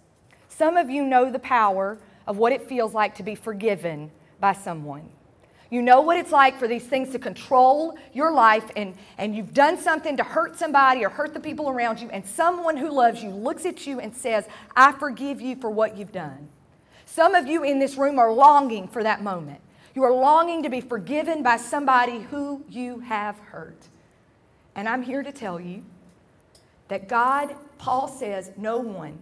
Some 0.47 0.77
of 0.77 0.89
you 0.89 1.03
know 1.03 1.29
the 1.29 1.39
power 1.39 1.99
of 2.25 2.37
what 2.37 2.53
it 2.53 2.69
feels 2.69 2.93
like 2.93 3.15
to 3.15 3.23
be 3.23 3.35
forgiven 3.35 4.11
by 4.39 4.53
someone. 4.53 5.09
You 5.73 5.81
know 5.81 6.01
what 6.01 6.17
it's 6.17 6.31
like 6.31 6.59
for 6.59 6.67
these 6.67 6.83
things 6.83 7.09
to 7.13 7.17
control 7.17 7.97
your 8.13 8.31
life, 8.31 8.69
and, 8.75 8.93
and 9.17 9.35
you've 9.35 9.55
done 9.55 9.75
something 9.75 10.15
to 10.17 10.23
hurt 10.23 10.55
somebody 10.55 11.03
or 11.03 11.09
hurt 11.09 11.33
the 11.33 11.39
people 11.39 11.67
around 11.67 11.99
you, 11.99 12.11
and 12.11 12.23
someone 12.23 12.77
who 12.77 12.91
loves 12.91 13.23
you 13.23 13.31
looks 13.31 13.65
at 13.65 13.87
you 13.87 13.99
and 13.99 14.15
says, 14.15 14.45
I 14.75 14.91
forgive 14.91 15.41
you 15.41 15.55
for 15.55 15.71
what 15.71 15.97
you've 15.97 16.11
done. 16.11 16.47
Some 17.07 17.33
of 17.33 17.47
you 17.47 17.63
in 17.63 17.79
this 17.79 17.97
room 17.97 18.19
are 18.19 18.31
longing 18.31 18.87
for 18.87 19.01
that 19.01 19.23
moment. 19.23 19.61
You 19.95 20.03
are 20.03 20.13
longing 20.13 20.61
to 20.61 20.69
be 20.69 20.79
forgiven 20.79 21.41
by 21.41 21.57
somebody 21.57 22.19
who 22.19 22.63
you 22.69 22.99
have 22.99 23.39
hurt. 23.39 23.87
And 24.75 24.87
I'm 24.87 25.01
here 25.01 25.23
to 25.23 25.31
tell 25.31 25.59
you 25.59 25.83
that 26.89 27.09
God, 27.09 27.55
Paul 27.79 28.07
says, 28.07 28.51
no 28.57 28.77
one 28.77 29.17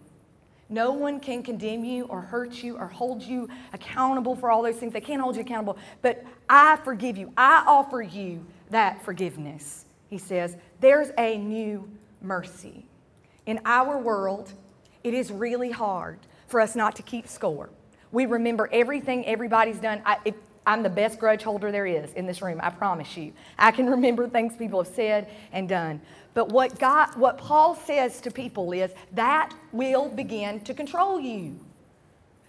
no 0.71 0.91
one 0.91 1.19
can 1.19 1.43
condemn 1.43 1.83
you 1.83 2.05
or 2.05 2.21
hurt 2.21 2.63
you 2.63 2.77
or 2.77 2.87
hold 2.87 3.21
you 3.21 3.49
accountable 3.73 4.35
for 4.35 4.49
all 4.49 4.63
those 4.63 4.77
things. 4.77 4.93
They 4.93 5.01
can't 5.01 5.21
hold 5.21 5.35
you 5.35 5.41
accountable. 5.41 5.77
But 6.01 6.23
I 6.49 6.77
forgive 6.83 7.17
you. 7.17 7.31
I 7.35 7.63
offer 7.67 8.01
you 8.01 8.45
that 8.69 9.03
forgiveness. 9.03 9.85
He 10.09 10.17
says, 10.17 10.57
there's 10.79 11.11
a 11.17 11.37
new 11.37 11.89
mercy. 12.21 12.85
In 13.45 13.59
our 13.65 13.97
world, 13.97 14.53
it 15.03 15.13
is 15.13 15.31
really 15.31 15.71
hard 15.71 16.19
for 16.47 16.61
us 16.61 16.75
not 16.75 16.95
to 16.95 17.03
keep 17.03 17.27
score. 17.27 17.69
We 18.11 18.25
remember 18.25 18.69
everything 18.71 19.25
everybody's 19.25 19.79
done. 19.79 20.01
I, 20.05 20.17
if, 20.25 20.35
I'm 20.65 20.83
the 20.83 20.89
best 20.89 21.19
grudge 21.19 21.41
holder 21.41 21.71
there 21.71 21.87
is 21.87 22.13
in 22.13 22.27
this 22.27 22.41
room, 22.41 22.59
I 22.61 22.69
promise 22.69 23.17
you. 23.17 23.33
I 23.57 23.71
can 23.71 23.89
remember 23.89 24.27
things 24.27 24.55
people 24.55 24.83
have 24.83 24.93
said 24.93 25.27
and 25.51 25.67
done. 25.67 26.01
But 26.33 26.49
what 26.49 26.77
God 26.79 27.17
what 27.17 27.37
Paul 27.37 27.75
says 27.75 28.21
to 28.21 28.31
people 28.31 28.71
is 28.71 28.91
that 29.13 29.53
will 29.71 30.07
begin 30.07 30.61
to 30.61 30.73
control 30.73 31.19
you. 31.19 31.59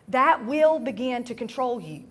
That 0.08 0.44
will 0.44 0.78
begin 0.78 1.24
to 1.24 1.34
control 1.34 1.80
you. 1.80 2.04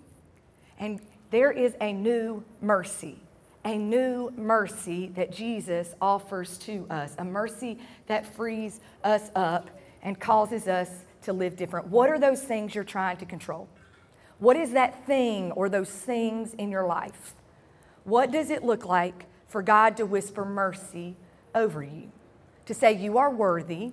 And 0.80 1.00
there 1.30 1.52
is 1.52 1.76
a 1.80 1.94
new 1.94 2.44
mercy, 2.62 3.20
a 3.64 3.78
new 3.78 4.32
mercy 4.36 5.12
that 5.16 5.32
Jesus 5.32 5.94
offers 6.02 6.58
to 6.60 6.88
us, 6.90 7.16
a 7.20 7.24
mercy 7.24 7.78
that 8.08 8.36
frees 8.36 8.82
us 9.04 9.30
up 9.36 9.70
and 10.02 10.20
causes 10.20 10.68
us 10.68 10.90
to 11.22 11.34
live 11.34 11.56
different. 11.56 11.88
What 11.88 12.10
are 12.10 12.18
those 12.18 12.42
things 12.42 12.74
you're 12.74 12.84
trying 12.84 13.18
to 13.18 13.26
control? 13.26 13.70
What 14.42 14.58
is 14.58 14.72
that 14.72 15.06
thing 15.06 15.52
or 15.52 15.70
those 15.70 15.92
things 15.92 16.56
in 16.56 16.72
your 16.72 16.88
life? 16.88 17.36
What 18.06 18.32
does 18.32 18.50
it 18.50 18.64
look 18.64 18.86
like 18.86 19.28
for 19.46 19.62
God 19.62 19.96
to 19.98 20.06
whisper 20.08 20.44
mercy 20.44 21.16
over 21.54 21.84
you? 21.84 22.12
To 22.66 22.74
say, 22.74 22.94
You 22.94 23.20
are 23.20 23.30
worthy, 23.30 23.92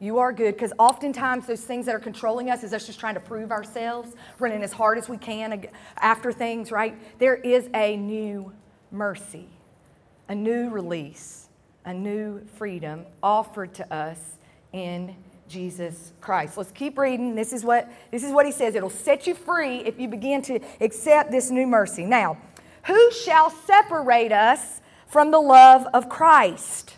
you 0.00 0.18
are 0.18 0.32
good, 0.32 0.56
because 0.56 0.72
oftentimes 0.80 1.46
those 1.46 1.60
things 1.60 1.86
that 1.86 1.94
are 1.94 2.00
controlling 2.00 2.50
us 2.50 2.64
is 2.64 2.72
us 2.72 2.86
just 2.86 2.98
trying 2.98 3.14
to 3.14 3.20
prove 3.20 3.52
ourselves, 3.52 4.16
running 4.40 4.64
as 4.64 4.72
hard 4.72 4.98
as 4.98 5.08
we 5.08 5.16
can 5.16 5.66
after 5.96 6.32
things, 6.32 6.72
right? 6.72 6.98
There 7.20 7.36
is 7.36 7.70
a 7.72 7.96
new 7.96 8.52
mercy, 8.90 9.48
a 10.28 10.34
new 10.34 10.70
release, 10.70 11.48
a 11.84 11.94
new 11.94 12.44
freedom 12.56 13.06
offered 13.22 13.74
to 13.74 13.94
us 13.94 14.38
in 14.72 15.14
Jesus 15.52 16.12
Christ. 16.22 16.56
Let's 16.56 16.72
keep 16.72 16.96
reading. 16.96 17.34
This 17.34 17.52
is 17.52 17.62
what 17.62 17.88
this 18.10 18.24
is 18.24 18.32
what 18.32 18.46
he 18.46 18.52
says. 18.52 18.74
It'll 18.74 18.88
set 18.88 19.26
you 19.26 19.34
free 19.34 19.78
if 19.80 20.00
you 20.00 20.08
begin 20.08 20.40
to 20.42 20.58
accept 20.80 21.30
this 21.30 21.50
new 21.50 21.66
mercy. 21.66 22.04
Now, 22.04 22.38
who 22.84 23.12
shall 23.12 23.50
separate 23.50 24.32
us 24.32 24.80
from 25.06 25.30
the 25.30 25.40
love 25.40 25.86
of 25.92 26.08
Christ? 26.08 26.96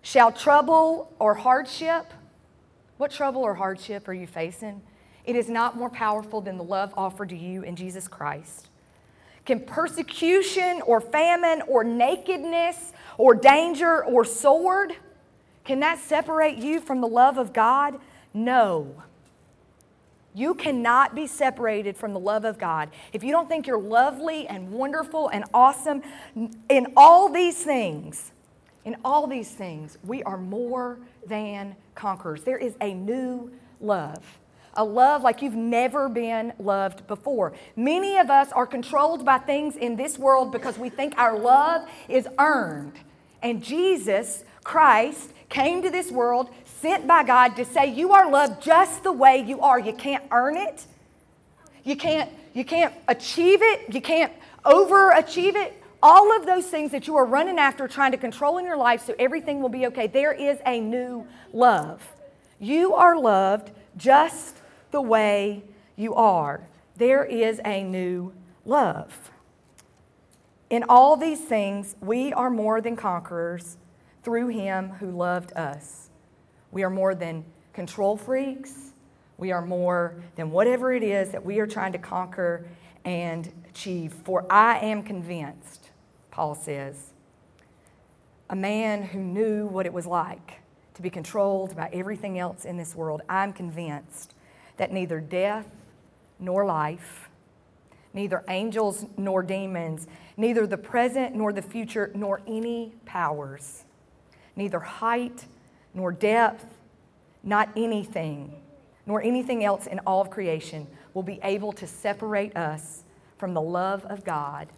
Shall 0.00 0.32
trouble 0.32 1.14
or 1.18 1.34
hardship? 1.34 2.06
What 2.96 3.10
trouble 3.10 3.42
or 3.42 3.54
hardship 3.54 4.08
are 4.08 4.14
you 4.14 4.26
facing? 4.26 4.80
It 5.24 5.36
is 5.36 5.50
not 5.50 5.76
more 5.76 5.90
powerful 5.90 6.40
than 6.40 6.56
the 6.56 6.64
love 6.64 6.94
offered 6.96 7.28
to 7.28 7.36
you 7.36 7.62
in 7.62 7.76
Jesus 7.76 8.08
Christ. 8.08 8.68
Can 9.44 9.60
persecution 9.60 10.80
or 10.86 11.00
famine 11.00 11.62
or 11.68 11.84
nakedness 11.84 12.92
or 13.18 13.34
danger 13.34 14.04
or 14.04 14.24
sword? 14.24 14.94
Can 15.66 15.80
that 15.80 15.98
separate 15.98 16.58
you 16.58 16.80
from 16.80 17.00
the 17.00 17.08
love 17.08 17.38
of 17.38 17.52
God? 17.52 17.98
No. 18.32 19.02
You 20.32 20.54
cannot 20.54 21.14
be 21.14 21.26
separated 21.26 21.96
from 21.96 22.12
the 22.12 22.20
love 22.20 22.44
of 22.44 22.56
God. 22.56 22.90
If 23.12 23.24
you 23.24 23.32
don't 23.32 23.48
think 23.48 23.66
you're 23.66 23.80
lovely 23.80 24.46
and 24.46 24.70
wonderful 24.70 25.28
and 25.28 25.44
awesome 25.52 26.02
in 26.68 26.92
all 26.96 27.28
these 27.28 27.62
things, 27.64 28.30
in 28.84 28.96
all 29.04 29.26
these 29.26 29.50
things, 29.50 29.98
we 30.04 30.22
are 30.22 30.38
more 30.38 30.98
than 31.26 31.74
conquerors. 31.96 32.44
There 32.44 32.58
is 32.58 32.74
a 32.80 32.94
new 32.94 33.50
love, 33.80 34.38
a 34.74 34.84
love 34.84 35.22
like 35.22 35.42
you've 35.42 35.54
never 35.54 36.08
been 36.08 36.52
loved 36.60 37.08
before. 37.08 37.54
Many 37.74 38.18
of 38.18 38.30
us 38.30 38.52
are 38.52 38.66
controlled 38.66 39.24
by 39.24 39.38
things 39.38 39.74
in 39.74 39.96
this 39.96 40.16
world 40.16 40.52
because 40.52 40.78
we 40.78 40.90
think 40.90 41.18
our 41.18 41.36
love 41.36 41.88
is 42.08 42.28
earned. 42.38 43.00
And 43.42 43.64
Jesus 43.64 44.44
Christ 44.62 45.32
came 45.48 45.82
to 45.82 45.90
this 45.90 46.10
world, 46.10 46.50
sent 46.64 47.06
by 47.06 47.24
God 47.24 47.56
to 47.56 47.64
say, 47.64 47.86
You 47.92 48.12
are 48.12 48.30
loved 48.30 48.62
just 48.62 49.02
the 49.02 49.12
way 49.12 49.44
you 49.46 49.60
are. 49.60 49.78
You 49.78 49.92
can't 49.92 50.24
earn 50.30 50.56
it. 50.56 50.86
You 51.84 51.96
can't, 51.96 52.30
you 52.52 52.64
can't 52.64 52.92
achieve 53.08 53.60
it. 53.62 53.94
You 53.94 54.00
can't 54.00 54.32
overachieve 54.64 55.54
it. 55.54 55.82
All 56.02 56.36
of 56.36 56.46
those 56.46 56.66
things 56.66 56.92
that 56.92 57.06
you 57.06 57.16
are 57.16 57.24
running 57.24 57.58
after, 57.58 57.88
trying 57.88 58.12
to 58.12 58.18
control 58.18 58.58
in 58.58 58.64
your 58.64 58.76
life 58.76 59.04
so 59.04 59.14
everything 59.18 59.60
will 59.60 59.68
be 59.68 59.86
okay, 59.86 60.06
there 60.06 60.32
is 60.32 60.58
a 60.66 60.80
new 60.80 61.26
love. 61.52 62.06
You 62.58 62.94
are 62.94 63.18
loved 63.18 63.70
just 63.96 64.56
the 64.90 65.00
way 65.00 65.62
you 65.96 66.14
are. 66.14 66.68
There 66.96 67.24
is 67.24 67.60
a 67.64 67.82
new 67.82 68.32
love. 68.64 69.30
In 70.68 70.84
all 70.88 71.16
these 71.16 71.40
things, 71.40 71.96
we 72.00 72.32
are 72.32 72.50
more 72.50 72.80
than 72.80 72.96
conquerors 72.96 73.76
through 74.26 74.48
him 74.48 74.88
who 74.98 75.08
loved 75.08 75.52
us. 75.52 76.10
We 76.72 76.82
are 76.82 76.90
more 76.90 77.14
than 77.14 77.44
control 77.72 78.16
freaks. 78.16 78.90
We 79.38 79.52
are 79.52 79.64
more 79.64 80.16
than 80.34 80.50
whatever 80.50 80.92
it 80.92 81.04
is 81.04 81.30
that 81.30 81.44
we 81.44 81.60
are 81.60 81.66
trying 81.68 81.92
to 81.92 81.98
conquer 81.98 82.66
and 83.04 83.48
achieve. 83.70 84.12
For 84.24 84.44
I 84.50 84.80
am 84.80 85.04
convinced, 85.04 85.90
Paul 86.32 86.56
says, 86.56 87.12
a 88.50 88.56
man 88.56 89.04
who 89.04 89.20
knew 89.20 89.68
what 89.68 89.86
it 89.86 89.92
was 89.92 90.06
like 90.06 90.54
to 90.94 91.02
be 91.02 91.08
controlled 91.08 91.76
by 91.76 91.88
everything 91.92 92.36
else 92.36 92.64
in 92.64 92.76
this 92.76 92.96
world, 92.96 93.22
I'm 93.28 93.52
convinced 93.52 94.34
that 94.76 94.90
neither 94.90 95.20
death 95.20 95.68
nor 96.40 96.66
life, 96.66 97.30
neither 98.12 98.42
angels 98.48 99.06
nor 99.16 99.44
demons, 99.44 100.08
neither 100.36 100.66
the 100.66 100.78
present 100.78 101.36
nor 101.36 101.52
the 101.52 101.62
future, 101.62 102.10
nor 102.12 102.40
any 102.48 102.92
powers, 103.04 103.84
neither 104.56 104.80
height 104.80 105.46
nor 105.94 106.10
depth, 106.12 106.64
not 107.42 107.68
anything, 107.76 108.60
nor 109.06 109.22
anything 109.22 109.64
else 109.64 109.86
in 109.86 110.00
all 110.00 110.20
of 110.20 110.30
creation 110.30 110.86
will 111.14 111.22
be 111.22 111.38
able 111.42 111.72
to 111.72 111.86
separate 111.86 112.56
us 112.56 113.04
from 113.38 113.54
the 113.54 113.60
love 113.60 114.04
of 114.06 114.24
God 114.24 114.68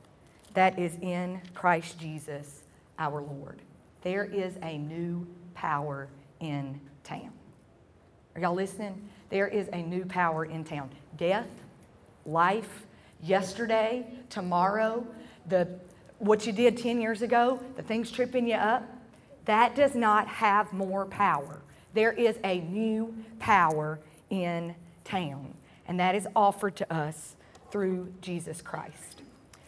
that 0.54 0.78
is 0.78 0.96
in 1.00 1.40
Christ 1.54 1.98
Jesus 1.98 2.64
our 2.98 3.22
Lord. 3.22 3.60
There 4.02 4.24
is 4.24 4.54
a 4.62 4.78
new 4.78 5.26
power 5.54 6.08
in 6.40 6.80
town. 7.04 7.32
Are 8.34 8.40
y'all 8.40 8.54
listening? 8.54 9.08
There 9.30 9.48
is 9.48 9.68
a 9.72 9.82
new 9.82 10.04
power 10.04 10.44
in 10.44 10.64
town. 10.64 10.90
Death, 11.16 11.48
life, 12.24 12.86
yesterday, 13.22 14.06
tomorrow, 14.30 15.06
the 15.48 15.68
what 16.18 16.46
you 16.46 16.52
did 16.52 16.76
10 16.76 17.00
years 17.00 17.22
ago, 17.22 17.60
the 17.76 17.82
things 17.82 18.10
tripping 18.10 18.48
you 18.48 18.54
up, 18.54 18.82
that 19.48 19.74
does 19.74 19.94
not 19.94 20.28
have 20.28 20.72
more 20.74 21.06
power. 21.06 21.62
There 21.94 22.12
is 22.12 22.38
a 22.44 22.60
new 22.60 23.14
power 23.38 23.98
in 24.28 24.74
town, 25.04 25.54
and 25.86 25.98
that 25.98 26.14
is 26.14 26.28
offered 26.36 26.76
to 26.76 26.94
us 26.94 27.34
through 27.70 28.12
Jesus 28.20 28.60
Christ. 28.60 29.22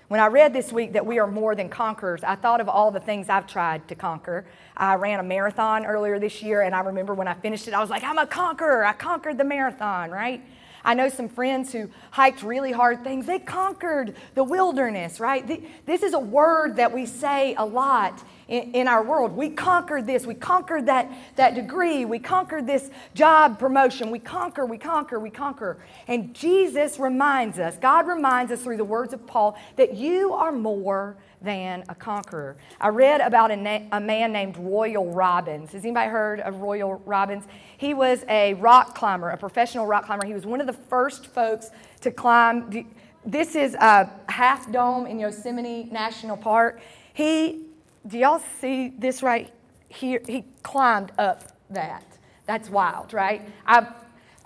When 0.09 0.21
I 0.21 0.27
read 0.27 0.53
this 0.53 0.71
week 0.71 0.93
that 0.93 1.07
we 1.07 1.19
are 1.19 1.27
more 1.27 1.55
than 1.55 1.71
conquerors, 1.71 2.23
I 2.23 2.35
thought 2.35 2.61
of 2.61 2.69
all 2.69 2.91
the 2.91 3.01
things 3.01 3.31
I've 3.31 3.47
tried 3.47 3.89
to 3.89 3.95
conquer. 3.95 4.45
I 4.77 4.97
ran 4.97 5.19
a 5.19 5.23
marathon 5.23 5.87
earlier 5.87 6.19
this 6.19 6.43
year, 6.43 6.61
and 6.61 6.75
I 6.75 6.81
remember 6.81 7.15
when 7.15 7.29
I 7.29 7.35
finished 7.35 7.67
it, 7.67 7.73
I 7.73 7.81
was 7.81 7.89
like, 7.91 8.03
I'm 8.03 8.19
a 8.19 8.27
conqueror. 8.27 8.85
I 8.85 8.93
conquered 8.93 9.39
the 9.39 9.45
marathon, 9.45 10.11
right? 10.11 10.43
I 10.85 10.95
know 10.95 11.09
some 11.09 11.29
friends 11.29 11.73
who 11.73 11.91
hiked 12.11 12.43
really 12.43 12.73
hard 12.73 13.05
things. 13.05 13.27
They 13.27 13.39
conquered 13.39 14.15
the 14.35 14.45
wilderness, 14.45 15.21
right? 15.21 15.47
This 15.87 16.03
is 16.03 16.13
a 16.13 16.19
word 16.19 16.77
that 16.77 16.93
we 16.93 17.07
say 17.07 17.55
a 17.55 17.65
lot 17.65 18.23
in, 18.51 18.73
in 18.75 18.89
our 18.89 19.03
world. 19.03 19.35
We 19.35 19.49
conquered 19.49 20.07
this. 20.07 20.27
We 20.27 20.35
conquered 20.35 20.87
that, 20.87 21.11
that 21.37 21.55
degree. 21.55 22.05
We 22.05 22.19
conquered 22.19 22.67
this 22.67 22.91
job 23.15 23.59
promotion. 23.59 24.11
We 24.11 24.19
conquer, 24.19 24.67
we 24.67 24.77
conquer, 24.77 25.19
we 25.19 25.31
conquer. 25.31 25.79
And 26.09 26.35
Jesus 26.35 26.99
reminds 26.99 27.59
us, 27.59 27.77
God 27.79 28.07
reminds 28.07 28.53
us 28.53 28.63
through 28.63 28.77
the 28.77 28.85
words 28.85 29.15
of 29.15 29.27
Paul, 29.27 29.57
that 29.77 29.95
you 29.95 30.35
are 30.35 30.53
more 30.53 31.17
than 31.41 31.85
a 31.89 31.95
conqueror. 31.95 32.57
I 32.81 32.89
read 32.89 33.21
about 33.23 33.51
a, 33.51 33.57
na- 33.57 33.81
a, 33.93 34.01
man 34.01 34.33
named 34.33 34.57
Royal 34.59 35.11
Robbins. 35.11 35.73
Has 35.73 35.85
anybody 35.85 36.11
heard 36.11 36.41
of 36.41 36.57
Royal 36.57 36.97
Robbins? 37.07 37.45
He 37.79 37.95
was 37.95 38.25
a 38.29 38.55
rock 38.55 38.95
climber, 38.95 39.31
a 39.31 39.39
professional 39.39 39.87
rock 39.87 40.05
climber. 40.05 40.27
He 40.27 40.35
was 40.35 40.45
one 40.45 40.61
of 40.61 40.67
the 40.67 40.75
first 40.75 41.29
folks 41.29 41.71
to 42.03 42.11
climb. 42.11 42.87
This 43.25 43.55
is 43.55 43.75
a 43.75 44.11
Half 44.29 44.71
Dome 44.71 45.07
in 45.07 45.19
Yosemite 45.19 45.85
National 45.85 46.37
Park. 46.37 46.81
He, 47.15 47.70
do 48.07 48.19
y'all 48.19 48.43
see 48.61 48.89
this 48.99 49.23
right 49.23 49.53
here? 49.89 50.21
He 50.27 50.45
climbed 50.63 51.13
up 51.19 51.45
that. 51.71 52.05
That's 52.47 52.71
wild, 52.71 53.13
right? 53.13 53.43
I 53.67 53.87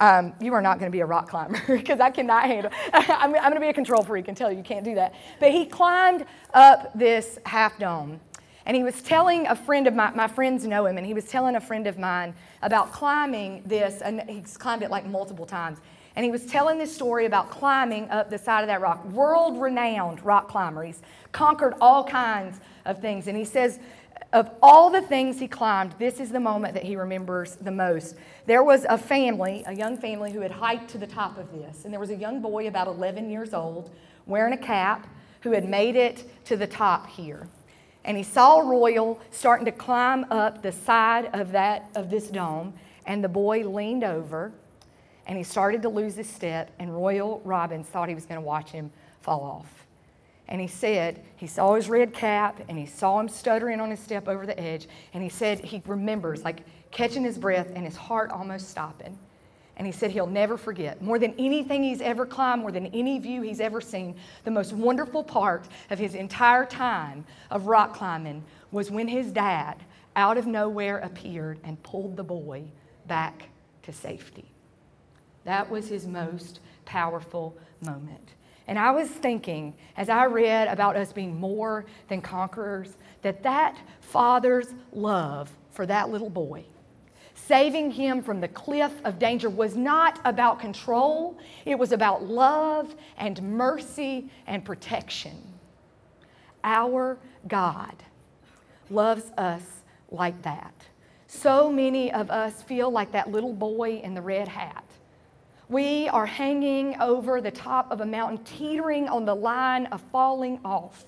um, 0.00 0.34
you 0.40 0.52
are 0.54 0.60
not 0.60 0.78
going 0.80 0.90
to 0.90 0.94
be 0.94 1.00
a 1.00 1.06
rock 1.06 1.30
climber 1.30 1.60
because 1.68 2.00
I 2.00 2.10
cannot 2.10 2.44
handle. 2.44 2.72
I'm, 2.92 3.34
I'm 3.34 3.42
going 3.42 3.54
to 3.54 3.60
be 3.60 3.68
a 3.68 3.72
control 3.72 4.02
freak 4.02 4.28
and 4.28 4.36
tell 4.36 4.50
you 4.50 4.58
you 4.58 4.64
can't 4.64 4.84
do 4.84 4.96
that. 4.96 5.14
But 5.38 5.52
he 5.52 5.66
climbed 5.66 6.26
up 6.52 6.96
this 6.98 7.38
half 7.46 7.78
dome, 7.78 8.20
and 8.66 8.76
he 8.76 8.82
was 8.82 9.00
telling 9.02 9.46
a 9.46 9.54
friend 9.54 9.86
of 9.86 9.94
my 9.94 10.10
my 10.10 10.28
friends 10.28 10.66
know 10.66 10.86
him, 10.86 10.98
and 10.98 11.06
he 11.06 11.14
was 11.14 11.26
telling 11.26 11.56
a 11.56 11.60
friend 11.60 11.86
of 11.86 11.98
mine 11.98 12.34
about 12.62 12.92
climbing 12.92 13.62
this, 13.64 14.02
and 14.02 14.22
he's 14.28 14.56
climbed 14.56 14.82
it 14.82 14.90
like 14.90 15.06
multiple 15.06 15.46
times. 15.46 15.78
And 16.16 16.24
he 16.24 16.30
was 16.30 16.46
telling 16.46 16.78
this 16.78 16.94
story 16.94 17.26
about 17.26 17.50
climbing 17.50 18.08
up 18.10 18.30
the 18.30 18.38
side 18.38 18.60
of 18.60 18.68
that 18.68 18.80
rock. 18.80 19.04
World 19.06 19.60
renowned 19.60 20.24
rock 20.24 20.48
climber. 20.48 20.84
He's 20.84 21.02
conquered 21.32 21.74
all 21.80 22.04
kinds 22.04 22.60
of 22.84 23.00
things. 23.00 23.26
And 23.26 23.36
he 23.36 23.44
says 23.44 23.80
of 24.32 24.50
all 24.62 24.90
the 24.90 25.02
things 25.02 25.38
he 25.38 25.48
climbed, 25.48 25.94
this 25.98 26.18
is 26.20 26.30
the 26.30 26.40
moment 26.40 26.74
that 26.74 26.82
he 26.82 26.96
remembers 26.96 27.56
the 27.56 27.70
most. 27.70 28.16
There 28.46 28.62
was 28.62 28.84
a 28.88 28.98
family, 28.98 29.62
a 29.66 29.72
young 29.72 29.96
family, 29.96 30.32
who 30.32 30.40
had 30.40 30.50
hiked 30.50 30.90
to 30.90 30.98
the 30.98 31.06
top 31.06 31.38
of 31.38 31.52
this. 31.52 31.84
And 31.84 31.92
there 31.92 32.00
was 32.00 32.10
a 32.10 32.16
young 32.16 32.40
boy 32.40 32.66
about 32.68 32.86
11 32.88 33.30
years 33.30 33.54
old 33.54 33.90
wearing 34.26 34.52
a 34.52 34.58
cap 34.58 35.06
who 35.42 35.52
had 35.52 35.68
made 35.68 35.94
it 35.94 36.24
to 36.46 36.56
the 36.56 36.66
top 36.66 37.08
here. 37.08 37.46
And 38.04 38.16
he 38.16 38.22
saw 38.22 38.58
Royal 38.58 39.20
starting 39.30 39.66
to 39.66 39.72
climb 39.72 40.26
up 40.30 40.62
the 40.62 40.72
side 40.72 41.30
of, 41.32 41.52
that, 41.52 41.90
of 41.94 42.10
this 42.10 42.28
dome. 42.28 42.74
And 43.06 43.22
the 43.22 43.28
boy 43.28 43.68
leaned 43.68 44.04
over 44.04 44.52
and 45.26 45.38
he 45.38 45.44
started 45.44 45.82
to 45.82 45.88
lose 45.88 46.16
his 46.16 46.28
step. 46.28 46.70
And 46.78 46.94
Royal 46.94 47.40
Robbins 47.44 47.86
thought 47.86 48.08
he 48.08 48.14
was 48.14 48.26
going 48.26 48.40
to 48.40 48.46
watch 48.46 48.70
him 48.70 48.90
fall 49.20 49.42
off. 49.42 49.86
And 50.48 50.60
he 50.60 50.66
said 50.66 51.24
he 51.36 51.46
saw 51.46 51.74
his 51.74 51.88
red 51.88 52.12
cap 52.12 52.60
and 52.68 52.78
he 52.78 52.86
saw 52.86 53.18
him 53.18 53.28
stuttering 53.28 53.80
on 53.80 53.90
his 53.90 54.00
step 54.00 54.28
over 54.28 54.44
the 54.44 54.58
edge. 54.60 54.86
And 55.14 55.22
he 55.22 55.30
said 55.30 55.60
he 55.60 55.82
remembers, 55.86 56.44
like 56.44 56.64
catching 56.90 57.24
his 57.24 57.38
breath 57.38 57.68
and 57.74 57.84
his 57.84 57.96
heart 57.96 58.30
almost 58.30 58.68
stopping. 58.68 59.18
And 59.76 59.86
he 59.86 59.92
said 59.92 60.12
he'll 60.12 60.26
never 60.26 60.56
forget. 60.56 61.02
More 61.02 61.18
than 61.18 61.34
anything 61.38 61.82
he's 61.82 62.00
ever 62.00 62.26
climbed, 62.26 62.62
more 62.62 62.70
than 62.70 62.86
any 62.88 63.18
view 63.18 63.42
he's 63.42 63.60
ever 63.60 63.80
seen, 63.80 64.14
the 64.44 64.50
most 64.50 64.72
wonderful 64.72 65.24
part 65.24 65.66
of 65.90 65.98
his 65.98 66.14
entire 66.14 66.64
time 66.64 67.24
of 67.50 67.66
rock 67.66 67.94
climbing 67.94 68.44
was 68.70 68.90
when 68.90 69.08
his 69.08 69.32
dad, 69.32 69.82
out 70.14 70.36
of 70.36 70.46
nowhere, 70.46 70.98
appeared 70.98 71.58
and 71.64 71.82
pulled 71.82 72.16
the 72.16 72.22
boy 72.22 72.62
back 73.08 73.48
to 73.82 73.92
safety. 73.92 74.53
That 75.44 75.70
was 75.70 75.88
his 75.88 76.06
most 76.06 76.60
powerful 76.84 77.56
moment. 77.80 78.30
And 78.66 78.78
I 78.78 78.90
was 78.92 79.08
thinking, 79.08 79.74
as 79.96 80.08
I 80.08 80.24
read 80.24 80.68
about 80.68 80.96
us 80.96 81.12
being 81.12 81.38
more 81.38 81.84
than 82.08 82.22
conquerors, 82.22 82.96
that 83.22 83.42
that 83.42 83.76
father's 84.00 84.68
love 84.92 85.50
for 85.70 85.84
that 85.86 86.08
little 86.08 86.30
boy, 86.30 86.64
saving 87.34 87.90
him 87.90 88.22
from 88.22 88.40
the 88.40 88.48
cliff 88.48 88.92
of 89.04 89.18
danger, 89.18 89.50
was 89.50 89.76
not 89.76 90.18
about 90.24 90.60
control, 90.60 91.38
it 91.66 91.78
was 91.78 91.92
about 91.92 92.22
love 92.22 92.94
and 93.18 93.42
mercy 93.42 94.30
and 94.46 94.64
protection. 94.64 95.36
Our 96.62 97.18
God 97.46 97.94
loves 98.88 99.24
us 99.36 99.62
like 100.10 100.40
that. 100.42 100.72
So 101.26 101.70
many 101.70 102.12
of 102.12 102.30
us 102.30 102.62
feel 102.62 102.90
like 102.90 103.12
that 103.12 103.30
little 103.30 103.52
boy 103.52 104.00
in 104.02 104.14
the 104.14 104.22
red 104.22 104.48
hat 104.48 104.83
we 105.68 106.08
are 106.08 106.26
hanging 106.26 107.00
over 107.00 107.40
the 107.40 107.50
top 107.50 107.90
of 107.90 108.00
a 108.00 108.06
mountain, 108.06 108.44
teetering 108.44 109.08
on 109.08 109.24
the 109.24 109.34
line 109.34 109.86
of 109.86 110.00
falling 110.12 110.60
off. 110.64 111.04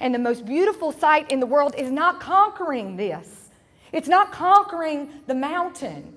And 0.00 0.14
the 0.14 0.18
most 0.18 0.46
beautiful 0.46 0.92
sight 0.92 1.30
in 1.30 1.40
the 1.40 1.46
world 1.46 1.74
is 1.76 1.90
not 1.90 2.20
conquering 2.20 2.96
this, 2.96 3.50
it's 3.92 4.08
not 4.08 4.32
conquering 4.32 5.10
the 5.26 5.34
mountain. 5.34 6.16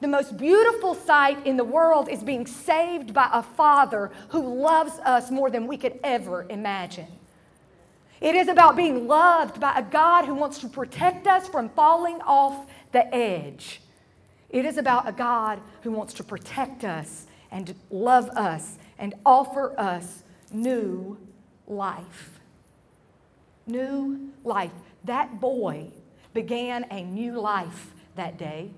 The 0.00 0.08
most 0.08 0.36
beautiful 0.36 0.96
sight 0.96 1.46
in 1.46 1.56
the 1.56 1.62
world 1.62 2.08
is 2.08 2.24
being 2.24 2.44
saved 2.44 3.14
by 3.14 3.30
a 3.32 3.40
Father 3.40 4.10
who 4.30 4.60
loves 4.60 4.98
us 4.98 5.30
more 5.30 5.48
than 5.48 5.68
we 5.68 5.76
could 5.76 6.00
ever 6.02 6.44
imagine. 6.50 7.06
It 8.20 8.34
is 8.34 8.48
about 8.48 8.74
being 8.74 9.06
loved 9.06 9.60
by 9.60 9.78
a 9.78 9.82
God 9.82 10.24
who 10.24 10.34
wants 10.34 10.58
to 10.58 10.68
protect 10.68 11.28
us 11.28 11.46
from 11.46 11.68
falling 11.68 12.20
off 12.22 12.66
the 12.90 13.14
edge. 13.14 13.80
It 14.52 14.66
is 14.66 14.76
about 14.76 15.08
a 15.08 15.12
God 15.12 15.60
who 15.82 15.90
wants 15.90 16.12
to 16.14 16.24
protect 16.24 16.84
us 16.84 17.26
and 17.50 17.74
love 17.90 18.28
us 18.30 18.78
and 18.98 19.14
offer 19.24 19.74
us 19.80 20.22
new 20.52 21.16
life. 21.66 22.38
New 23.66 24.30
life. 24.44 24.72
That 25.04 25.40
boy 25.40 25.90
began 26.34 26.84
a 26.90 27.02
new 27.02 27.40
life 27.40 27.92
that 28.14 28.36
day. 28.36 28.70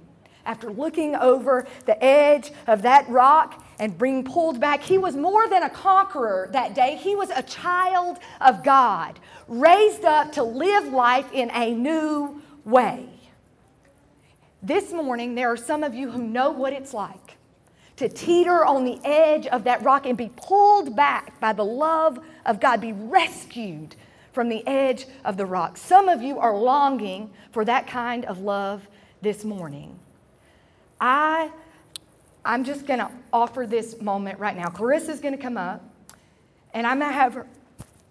After 0.46 0.70
looking 0.70 1.16
over 1.16 1.66
the 1.86 2.02
edge 2.04 2.52
of 2.66 2.82
that 2.82 3.08
rock 3.08 3.64
and 3.80 3.96
being 3.98 4.24
pulled 4.24 4.60
back, 4.60 4.82
he 4.82 4.98
was 4.98 5.16
more 5.16 5.48
than 5.48 5.62
a 5.62 5.70
conqueror 5.70 6.50
that 6.52 6.74
day. 6.74 6.96
He 6.96 7.16
was 7.16 7.30
a 7.30 7.42
child 7.42 8.18
of 8.40 8.62
God, 8.62 9.18
raised 9.48 10.04
up 10.04 10.32
to 10.32 10.42
live 10.42 10.92
life 10.92 11.32
in 11.32 11.50
a 11.50 11.74
new 11.74 12.42
way. 12.64 13.13
This 14.64 14.94
morning, 14.94 15.34
there 15.34 15.52
are 15.52 15.58
some 15.58 15.82
of 15.82 15.94
you 15.94 16.10
who 16.10 16.22
know 16.22 16.50
what 16.50 16.72
it's 16.72 16.94
like 16.94 17.36
to 17.96 18.08
teeter 18.08 18.64
on 18.64 18.86
the 18.86 18.98
edge 19.04 19.46
of 19.46 19.64
that 19.64 19.82
rock 19.82 20.06
and 20.06 20.16
be 20.16 20.30
pulled 20.36 20.96
back 20.96 21.38
by 21.38 21.52
the 21.52 21.62
love 21.62 22.18
of 22.46 22.60
God, 22.60 22.80
be 22.80 22.94
rescued 22.94 23.94
from 24.32 24.48
the 24.48 24.66
edge 24.66 25.04
of 25.22 25.36
the 25.36 25.44
rock. 25.44 25.76
Some 25.76 26.08
of 26.08 26.22
you 26.22 26.38
are 26.38 26.56
longing 26.56 27.30
for 27.52 27.66
that 27.66 27.86
kind 27.86 28.24
of 28.24 28.38
love 28.38 28.88
this 29.20 29.44
morning. 29.44 29.98
I 30.98 31.52
I'm 32.42 32.64
just 32.64 32.86
going 32.86 33.00
to 33.00 33.10
offer 33.34 33.66
this 33.66 34.00
moment 34.00 34.38
right 34.38 34.56
now. 34.56 34.68
Clarissa's 34.68 35.20
going 35.20 35.36
to 35.36 35.42
come 35.42 35.58
up, 35.58 35.82
and 36.72 36.86
I'm 36.86 37.00
going 37.00 37.10
to 37.10 37.14
have 37.14 37.34
her. 37.34 37.46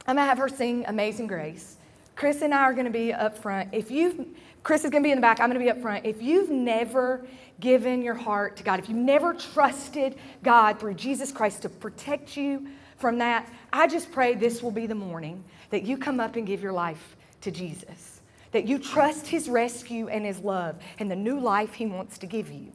I'm 0.06 0.18
going 0.18 0.26
to 0.26 0.30
have 0.30 0.38
her 0.38 0.50
sing 0.50 0.86
Amazing 0.88 1.26
Grace. 1.26 1.78
Chris 2.16 2.44
and 2.44 2.54
I 2.54 2.62
are 2.62 2.74
going 2.74 2.86
to 2.86 2.92
be 2.92 3.12
up 3.12 3.38
front. 3.38 3.70
If 3.72 3.90
you've, 3.90 4.26
Chris 4.64 4.86
is 4.86 4.90
going 4.90 5.04
to 5.04 5.08
be 5.08 5.12
in 5.12 5.18
the 5.18 5.22
back, 5.22 5.42
I'm 5.42 5.50
going 5.50 5.60
to 5.60 5.64
be 5.64 5.70
up 5.70 5.82
front. 5.82 6.06
If 6.06 6.22
you've 6.22 6.50
never 6.50 7.26
given 7.60 8.02
your 8.02 8.16
heart 8.16 8.56
to 8.58 8.64
God, 8.64 8.80
if 8.80 8.88
you've 8.88 8.98
never 8.98 9.34
trusted 9.34 10.16
God 10.42 10.80
through 10.80 10.94
Jesus 10.96 11.32
Christ 11.34 11.64
to 11.64 11.70
protect 11.70 12.38
you 12.38 12.68
from 12.98 13.18
that, 13.18 13.52
I 13.74 13.88
just 13.88 14.12
pray 14.12 14.36
this 14.36 14.64
will 14.64 14.72
be 14.72 14.88
the 14.88 14.96
morning 14.96 15.44
that 15.70 15.84
you 15.84 15.98
come 15.98 16.22
up 16.22 16.38
and 16.38 16.48
give 16.48 16.64
your 16.64 16.72
life 16.72 17.18
to 17.42 17.52
Jesus, 17.52 18.22
that 18.54 18.66
you 18.66 18.80
trust 18.80 19.28
His 19.28 19.50
rescue 19.50 20.08
and 20.08 20.26
His 20.26 20.40
love 20.40 20.78
and 20.98 21.12
the 21.12 21.16
new 21.16 21.40
life 21.40 21.74
He 21.74 21.86
wants 21.86 22.18
to 22.20 22.26
give 22.26 22.50
you. 22.50 22.72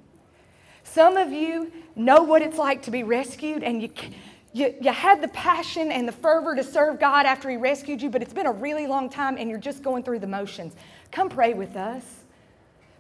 Some 0.85 1.17
of 1.17 1.33
you 1.33 1.73
know 1.97 2.23
what 2.23 2.43
it's 2.43 2.59
like 2.59 2.83
to 2.83 2.91
be 2.91 3.03
rescued, 3.03 3.63
and 3.63 3.83
you, 3.83 3.91
you, 4.53 4.75
you 4.81 4.93
had 4.93 5.23
the 5.23 5.29
passion 5.29 5.93
and 5.93 6.09
the 6.09 6.13
fervor 6.13 6.55
to 6.55 6.65
serve 6.65 6.99
God 6.99 7.25
after 7.27 7.49
He 7.49 7.57
rescued 7.57 8.03
you, 8.03 8.11
but 8.11 8.23
it's 8.23 8.33
been 8.33 8.47
a 8.47 8.53
really 8.53 8.87
long 8.87 9.09
time 9.09 9.39
and 9.39 9.49
you're 9.49 9.59
just 9.59 9.83
going 9.83 10.03
through 10.03 10.19
the 10.19 10.27
motions. 10.27 10.75
Come 11.11 11.29
pray 11.29 11.55
with 11.55 11.77
us 11.77 12.05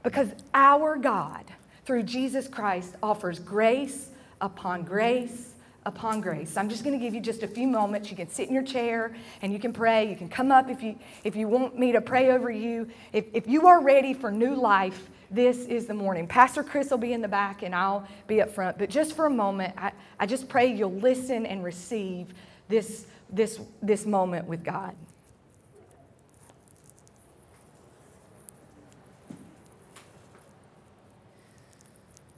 because 0.02 0.28
our 0.54 0.96
God, 0.96 1.44
through 1.84 2.04
Jesus 2.04 2.48
Christ, 2.48 2.94
offers 3.02 3.38
grace 3.38 4.10
upon 4.40 4.82
grace 4.82 5.54
upon 5.88 6.20
grace. 6.20 6.56
I'm 6.56 6.68
just 6.68 6.84
going 6.84 6.96
to 6.98 7.02
give 7.02 7.14
you 7.14 7.20
just 7.20 7.42
a 7.42 7.48
few 7.48 7.66
moments. 7.66 8.10
You 8.10 8.16
can 8.16 8.28
sit 8.28 8.48
in 8.48 8.54
your 8.54 8.62
chair 8.62 9.16
and 9.42 9.52
you 9.52 9.58
can 9.58 9.72
pray. 9.72 10.08
You 10.08 10.16
can 10.16 10.28
come 10.28 10.52
up 10.52 10.68
if 10.68 10.82
you, 10.82 10.96
if 11.24 11.34
you 11.34 11.48
want 11.48 11.78
me 11.78 11.92
to 11.92 12.00
pray 12.00 12.30
over 12.30 12.50
you. 12.50 12.88
If, 13.12 13.24
if 13.32 13.48
you 13.48 13.66
are 13.66 13.82
ready 13.82 14.12
for 14.12 14.30
new 14.30 14.54
life, 14.54 15.08
this 15.30 15.64
is 15.66 15.86
the 15.86 15.94
morning. 15.94 16.26
Pastor 16.26 16.62
Chris 16.62 16.90
will 16.90 16.98
be 16.98 17.14
in 17.14 17.22
the 17.22 17.28
back 17.28 17.62
and 17.62 17.74
I'll 17.74 18.06
be 18.26 18.42
up 18.42 18.50
front. 18.50 18.78
But 18.78 18.90
just 18.90 19.16
for 19.16 19.26
a 19.26 19.30
moment, 19.30 19.74
I, 19.78 19.92
I 20.20 20.26
just 20.26 20.48
pray 20.48 20.72
you'll 20.72 20.92
listen 20.92 21.46
and 21.46 21.64
receive 21.64 22.34
this, 22.68 23.06
this, 23.30 23.58
this 23.82 24.04
moment 24.04 24.46
with 24.46 24.62
God. 24.62 24.94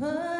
but 0.00 0.39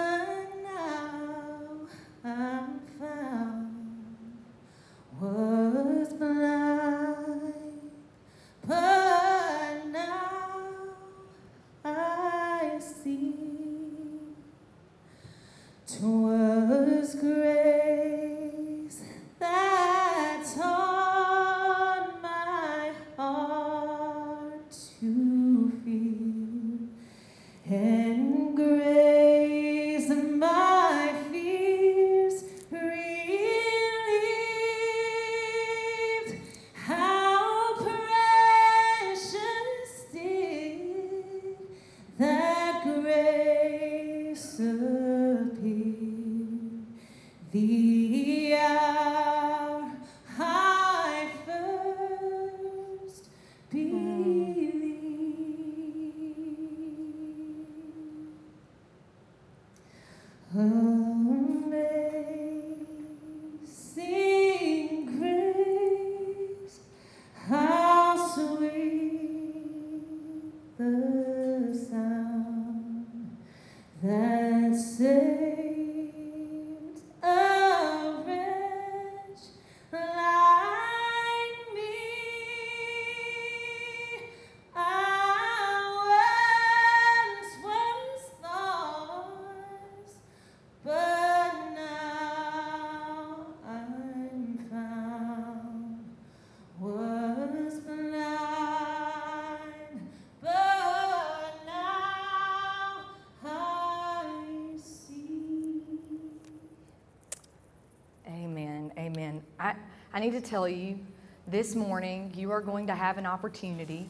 I, 110.13 110.19
need 110.19 110.33
to 110.33 110.41
tell 110.41 110.69
you 110.69 110.99
this 111.47 111.77
morning 111.77 112.33
you 112.37 112.51
are 112.51 112.61
going 112.61 112.89
to 112.89 112.95
have 112.97 113.17
an 113.17 113.27
opportunity 113.27 114.09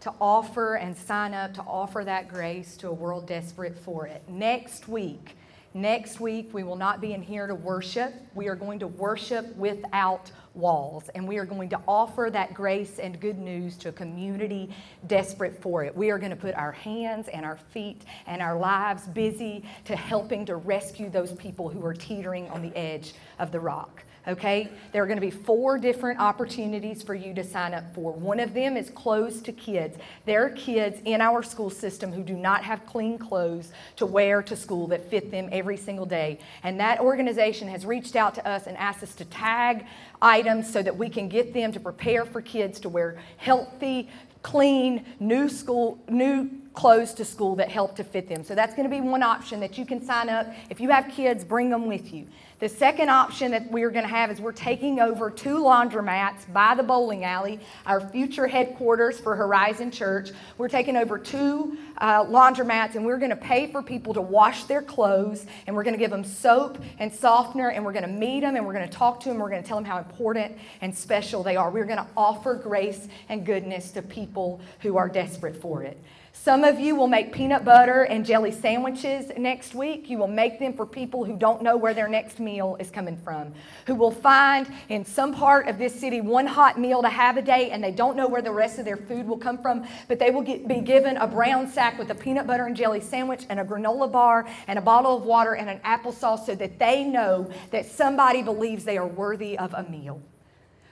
to 0.00 0.12
offer 0.20 0.74
and 0.74 0.96
sign 0.96 1.34
up 1.34 1.54
to 1.54 1.62
offer 1.62 2.02
that 2.04 2.28
grace 2.28 2.76
to 2.78 2.88
a 2.88 2.92
world 2.92 3.28
desperate 3.28 3.78
for 3.78 4.08
it. 4.08 4.22
Next 4.28 4.88
week, 4.88 5.36
next 5.72 6.18
week, 6.18 6.50
we 6.52 6.64
will 6.64 6.74
not 6.74 7.00
be 7.00 7.12
in 7.12 7.22
here 7.22 7.46
to 7.46 7.54
worship. 7.54 8.12
We 8.34 8.48
are 8.48 8.56
going 8.56 8.80
to 8.80 8.88
worship 8.88 9.54
without 9.56 10.32
walls, 10.54 11.08
and 11.14 11.28
we 11.28 11.36
are 11.38 11.44
going 11.44 11.68
to 11.68 11.80
offer 11.86 12.28
that 12.32 12.52
grace 12.52 12.98
and 12.98 13.20
good 13.20 13.38
news 13.38 13.76
to 13.78 13.90
a 13.90 13.92
community 13.92 14.74
desperate 15.06 15.62
for 15.62 15.84
it. 15.84 15.96
We 15.96 16.10
are 16.10 16.18
going 16.18 16.30
to 16.30 16.36
put 16.36 16.56
our 16.56 16.72
hands 16.72 17.28
and 17.28 17.44
our 17.44 17.56
feet 17.56 18.02
and 18.26 18.42
our 18.42 18.58
lives 18.58 19.06
busy 19.06 19.64
to 19.84 19.94
helping 19.94 20.44
to 20.46 20.56
rescue 20.56 21.08
those 21.08 21.32
people 21.32 21.68
who 21.68 21.84
are 21.86 21.94
teetering 21.94 22.48
on 22.50 22.62
the 22.62 22.76
edge 22.76 23.14
of 23.38 23.52
the 23.52 23.60
rock. 23.60 24.02
Okay? 24.28 24.68
There 24.92 25.02
are 25.02 25.06
going 25.06 25.18
to 25.18 25.20
be 25.20 25.30
four 25.30 25.78
different 25.78 26.20
opportunities 26.20 27.02
for 27.02 27.14
you 27.14 27.32
to 27.34 27.44
sign 27.44 27.74
up 27.74 27.94
for. 27.94 28.12
One 28.12 28.40
of 28.40 28.54
them 28.54 28.76
is 28.76 28.90
clothes 28.90 29.40
to 29.42 29.52
kids. 29.52 29.96
There 30.24 30.44
are 30.44 30.50
kids 30.50 31.00
in 31.04 31.20
our 31.20 31.42
school 31.42 31.70
system 31.70 32.12
who 32.12 32.22
do 32.22 32.34
not 32.34 32.64
have 32.64 32.84
clean 32.86 33.18
clothes 33.18 33.72
to 33.96 34.06
wear 34.06 34.42
to 34.42 34.56
school 34.56 34.88
that 34.88 35.08
fit 35.08 35.30
them 35.30 35.48
every 35.52 35.76
single 35.76 36.06
day. 36.06 36.38
And 36.62 36.80
that 36.80 37.00
organization 37.00 37.68
has 37.68 37.86
reached 37.86 38.16
out 38.16 38.34
to 38.34 38.46
us 38.46 38.66
and 38.66 38.76
asked 38.76 39.02
us 39.02 39.14
to 39.16 39.24
tag 39.26 39.86
items 40.20 40.72
so 40.72 40.82
that 40.82 40.96
we 40.96 41.08
can 41.08 41.28
get 41.28 41.54
them 41.54 41.72
to 41.72 41.80
prepare 41.80 42.24
for 42.24 42.40
kids 42.40 42.80
to 42.80 42.88
wear 42.88 43.18
healthy, 43.36 44.08
clean, 44.42 45.04
new 45.20 45.48
school, 45.48 45.98
new 46.08 46.48
clothes 46.76 47.14
to 47.14 47.24
school 47.24 47.56
that 47.56 47.70
help 47.70 47.96
to 47.96 48.04
fit 48.04 48.28
them. 48.28 48.44
So 48.44 48.54
that's 48.54 48.76
going 48.76 48.88
to 48.88 48.94
be 48.94 49.00
one 49.00 49.22
option 49.22 49.58
that 49.60 49.76
you 49.76 49.84
can 49.84 50.04
sign 50.04 50.28
up. 50.28 50.46
If 50.70 50.78
you 50.78 50.90
have 50.90 51.08
kids, 51.08 51.44
bring 51.44 51.70
them 51.70 51.86
with 51.86 52.12
you. 52.12 52.26
The 52.58 52.68
second 52.70 53.10
option 53.10 53.50
that 53.50 53.70
we're 53.70 53.90
going 53.90 54.04
to 54.04 54.10
have 54.10 54.30
is 54.30 54.40
we're 54.40 54.52
taking 54.52 54.98
over 54.98 55.30
two 55.30 55.56
laundromats 55.56 56.50
by 56.52 56.74
the 56.74 56.82
bowling 56.82 57.24
alley, 57.24 57.60
our 57.84 58.00
future 58.00 58.46
headquarters 58.46 59.20
for 59.20 59.36
Horizon 59.36 59.90
Church. 59.90 60.30
We're 60.56 60.70
taking 60.70 60.96
over 60.96 61.18
two 61.18 61.76
uh, 61.98 62.24
laundromats 62.24 62.94
and 62.94 63.04
we're 63.04 63.18
going 63.18 63.30
to 63.30 63.36
pay 63.36 63.70
for 63.70 63.82
people 63.82 64.14
to 64.14 64.22
wash 64.22 64.64
their 64.64 64.80
clothes 64.80 65.44
and 65.66 65.76
we're 65.76 65.82
going 65.82 65.94
to 65.94 65.98
give 65.98 66.10
them 66.10 66.24
soap 66.24 66.78
and 66.98 67.12
softener 67.12 67.70
and 67.70 67.84
we're 67.84 67.92
going 67.92 68.06
to 68.06 68.08
meet 68.08 68.40
them 68.40 68.56
and 68.56 68.66
we're 68.66 68.74
going 68.74 68.88
to 68.88 68.94
talk 68.94 69.20
to 69.20 69.28
them. 69.28 69.38
We're 69.38 69.50
going 69.50 69.62
to 69.62 69.68
tell 69.68 69.76
them 69.76 69.84
how 69.84 69.98
important 69.98 70.56
and 70.80 70.96
special 70.96 71.42
they 71.42 71.56
are. 71.56 71.70
We're 71.70 71.84
going 71.84 71.98
to 71.98 72.08
offer 72.16 72.54
grace 72.54 73.08
and 73.28 73.44
goodness 73.44 73.90
to 73.92 74.02
people 74.02 74.62
who 74.80 74.96
are 74.96 75.08
desperate 75.08 75.60
for 75.60 75.82
it. 75.82 75.98
Some 76.42 76.62
of 76.62 76.78
you 76.78 76.94
will 76.94 77.08
make 77.08 77.32
peanut 77.32 77.64
butter 77.64 78.04
and 78.04 78.24
jelly 78.24 78.52
sandwiches 78.52 79.32
next 79.36 79.74
week. 79.74 80.08
You 80.08 80.18
will 80.18 80.28
make 80.28 80.60
them 80.60 80.74
for 80.74 80.86
people 80.86 81.24
who 81.24 81.36
don't 81.36 81.60
know 81.60 81.76
where 81.76 81.92
their 81.92 82.06
next 82.06 82.38
meal 82.38 82.76
is 82.78 82.88
coming 82.88 83.16
from, 83.16 83.52
who 83.86 83.96
will 83.96 84.12
find 84.12 84.72
in 84.88 85.04
some 85.04 85.34
part 85.34 85.66
of 85.66 85.76
this 85.76 85.98
city 85.98 86.20
one 86.20 86.46
hot 86.46 86.78
meal 86.78 87.02
to 87.02 87.08
have 87.08 87.36
a 87.36 87.42
day 87.42 87.70
and 87.70 87.82
they 87.82 87.90
don't 87.90 88.16
know 88.16 88.28
where 88.28 88.42
the 88.42 88.52
rest 88.52 88.78
of 88.78 88.84
their 88.84 88.96
food 88.96 89.26
will 89.26 89.38
come 89.38 89.58
from, 89.58 89.88
but 90.06 90.20
they 90.20 90.30
will 90.30 90.42
get, 90.42 90.68
be 90.68 90.80
given 90.80 91.16
a 91.16 91.26
brown 91.26 91.68
sack 91.68 91.98
with 91.98 92.10
a 92.10 92.14
peanut 92.14 92.46
butter 92.46 92.66
and 92.66 92.76
jelly 92.76 93.00
sandwich 93.00 93.44
and 93.48 93.58
a 93.58 93.64
granola 93.64 94.10
bar 94.10 94.46
and 94.68 94.78
a 94.78 94.82
bottle 94.82 95.16
of 95.16 95.24
water 95.24 95.54
and 95.54 95.68
an 95.68 95.80
applesauce 95.80 96.46
so 96.46 96.54
that 96.54 96.78
they 96.78 97.02
know 97.02 97.50
that 97.72 97.86
somebody 97.86 98.42
believes 98.42 98.84
they 98.84 98.98
are 98.98 99.08
worthy 99.08 99.58
of 99.58 99.74
a 99.74 99.82
meal. 99.90 100.22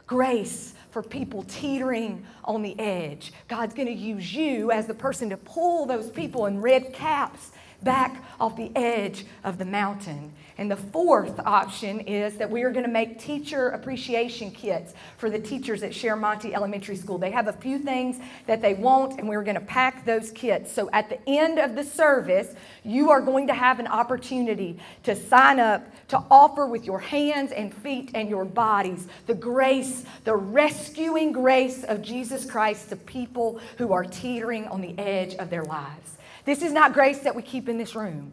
Grace 0.07 0.75
for 0.91 1.03
people 1.03 1.43
teetering 1.45 2.25
on 2.45 2.63
the 2.63 2.79
edge. 2.79 3.33
God's 3.49 3.75
going 3.75 3.89
to 3.89 3.95
use 3.95 4.35
you 4.35 4.71
as 4.71 4.87
the 4.87 4.95
person 4.95 5.31
to 5.31 5.37
pull 5.37 5.87
those 5.87 6.11
people 6.11 6.47
in 6.47 6.61
red 6.61 6.93
caps 6.93 7.53
back 7.83 8.23
off 8.41 8.57
the 8.57 8.71
edge 8.77 9.27
of 9.45 9.59
the 9.59 9.65
mountain. 9.65 10.33
And 10.57 10.71
the 10.71 10.77
fourth 10.77 11.41
option 11.45 12.01
is 12.01 12.37
that 12.37 12.49
we 12.49 12.63
are 12.63 12.71
going 12.71 12.85
to 12.85 12.91
make 12.91 13.19
teacher 13.19 13.71
appreciation 13.71 14.53
kits 14.53 14.95
for 15.17 15.29
the 15.29 15.39
teachers 15.39 15.83
at 15.83 15.91
Sharemonte 15.91 16.53
Elementary 16.53 16.95
School. 16.95 17.19
They 17.19 17.33
have 17.33 17.49
a 17.49 17.53
few 17.53 17.79
things 17.79 18.19
that 18.47 18.63
they 18.63 18.75
want, 18.75 19.19
and 19.19 19.29
we're 19.29 19.43
going 19.43 19.57
to 19.57 19.61
pack 19.61 20.05
those 20.05 20.31
kits. 20.31 20.71
So 20.71 20.89
at 20.93 21.09
the 21.09 21.19
end 21.29 21.59
of 21.59 21.75
the 21.75 21.83
service, 21.83 22.55
you 22.85 23.11
are 23.11 23.21
going 23.21 23.49
to 23.49 23.55
have 23.55 23.81
an 23.81 23.89
opportunity 23.89 24.79
to 25.03 25.17
sign 25.17 25.59
up 25.59 25.85
to 26.09 26.23
offer 26.31 26.67
with 26.67 26.85
your 26.85 27.01
hands 27.01 27.51
and 27.51 27.75
feet 27.75 28.13
and 28.15 28.29
your 28.29 28.45
bodies 28.45 29.09
the 29.27 29.35
grace, 29.35 30.05
the 30.23 30.37
rescuing 30.37 31.33
grace 31.33 31.83
of 31.83 32.01
Jesus 32.01 32.49
Christ 32.49 32.91
to 32.91 32.97
people 32.97 33.61
who 33.79 33.93
are 33.93 34.05
teetering 34.05 34.69
on 34.69 34.81
the 34.81 34.97
edge 34.99 35.35
of 35.35 35.51
their 35.51 35.65
lives. 35.65 36.17
This 36.45 36.63
is 36.63 36.73
not 36.73 36.93
grace 36.93 37.21
that 37.21 37.35
we 37.35 37.43
keep 37.43 37.69
in 37.69 37.79
this 37.79 37.97
room. 37.97 38.33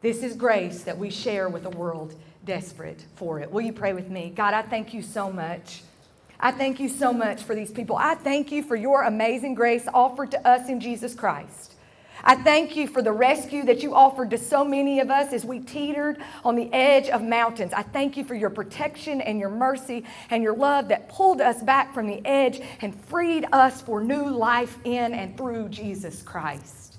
This 0.00 0.22
is 0.22 0.36
grace 0.36 0.82
that 0.84 0.96
we 0.96 1.10
share 1.10 1.48
with 1.48 1.66
a 1.66 1.70
world 1.70 2.14
desperate 2.44 3.04
for 3.16 3.40
it. 3.40 3.50
Will 3.50 3.62
you 3.62 3.72
pray 3.72 3.92
with 3.92 4.10
me? 4.10 4.32
God, 4.34 4.54
I 4.54 4.62
thank 4.62 4.94
you 4.94 5.02
so 5.02 5.32
much. 5.32 5.82
I 6.40 6.52
thank 6.52 6.78
you 6.78 6.88
so 6.88 7.12
much 7.12 7.42
for 7.42 7.54
these 7.54 7.72
people. 7.72 7.96
I 7.96 8.14
thank 8.14 8.52
you 8.52 8.62
for 8.62 8.76
your 8.76 9.02
amazing 9.02 9.54
grace 9.54 9.88
offered 9.92 10.30
to 10.30 10.48
us 10.48 10.68
in 10.68 10.78
Jesus 10.78 11.14
Christ. 11.14 11.74
I 12.22 12.36
thank 12.36 12.76
you 12.76 12.86
for 12.88 13.02
the 13.02 13.12
rescue 13.12 13.64
that 13.64 13.82
you 13.82 13.94
offered 13.94 14.30
to 14.30 14.38
so 14.38 14.64
many 14.64 15.00
of 15.00 15.10
us 15.10 15.32
as 15.32 15.44
we 15.44 15.60
teetered 15.60 16.18
on 16.44 16.56
the 16.56 16.72
edge 16.72 17.08
of 17.08 17.22
mountains. 17.22 17.72
I 17.72 17.82
thank 17.82 18.16
you 18.16 18.24
for 18.24 18.34
your 18.34 18.50
protection 18.50 19.20
and 19.20 19.38
your 19.38 19.50
mercy 19.50 20.04
and 20.30 20.42
your 20.42 20.54
love 20.54 20.88
that 20.88 21.08
pulled 21.08 21.40
us 21.40 21.62
back 21.62 21.94
from 21.94 22.06
the 22.06 22.24
edge 22.24 22.60
and 22.80 22.98
freed 23.06 23.46
us 23.52 23.82
for 23.82 24.02
new 24.02 24.26
life 24.26 24.78
in 24.84 25.12
and 25.14 25.36
through 25.36 25.68
Jesus 25.68 26.22
Christ. 26.22 26.98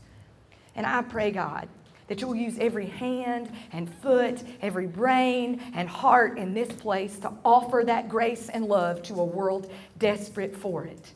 And 0.75 0.85
I 0.85 1.01
pray, 1.01 1.31
God, 1.31 1.67
that 2.09 2.19
you'll 2.19 2.35
use 2.35 2.57
every 2.59 2.87
hand 2.87 3.49
and 3.71 3.89
foot, 4.01 4.43
every 4.61 4.87
brain 4.87 5.61
and 5.73 5.87
heart 5.87 6.37
in 6.37 6.53
this 6.53 6.67
place 6.73 7.17
to 7.19 7.31
offer 7.45 7.83
that 7.85 8.09
grace 8.09 8.49
and 8.49 8.65
love 8.65 9.01
to 9.03 9.13
a 9.13 9.23
world 9.23 9.71
desperate 9.97 10.55
for 10.55 10.85
it. 10.85 11.13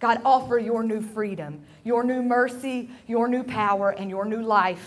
God, 0.00 0.22
offer 0.24 0.58
your 0.58 0.82
new 0.82 1.02
freedom, 1.02 1.60
your 1.84 2.02
new 2.02 2.22
mercy, 2.22 2.88
your 3.06 3.28
new 3.28 3.44
power, 3.44 3.90
and 3.90 4.08
your 4.08 4.24
new 4.24 4.42
life 4.42 4.78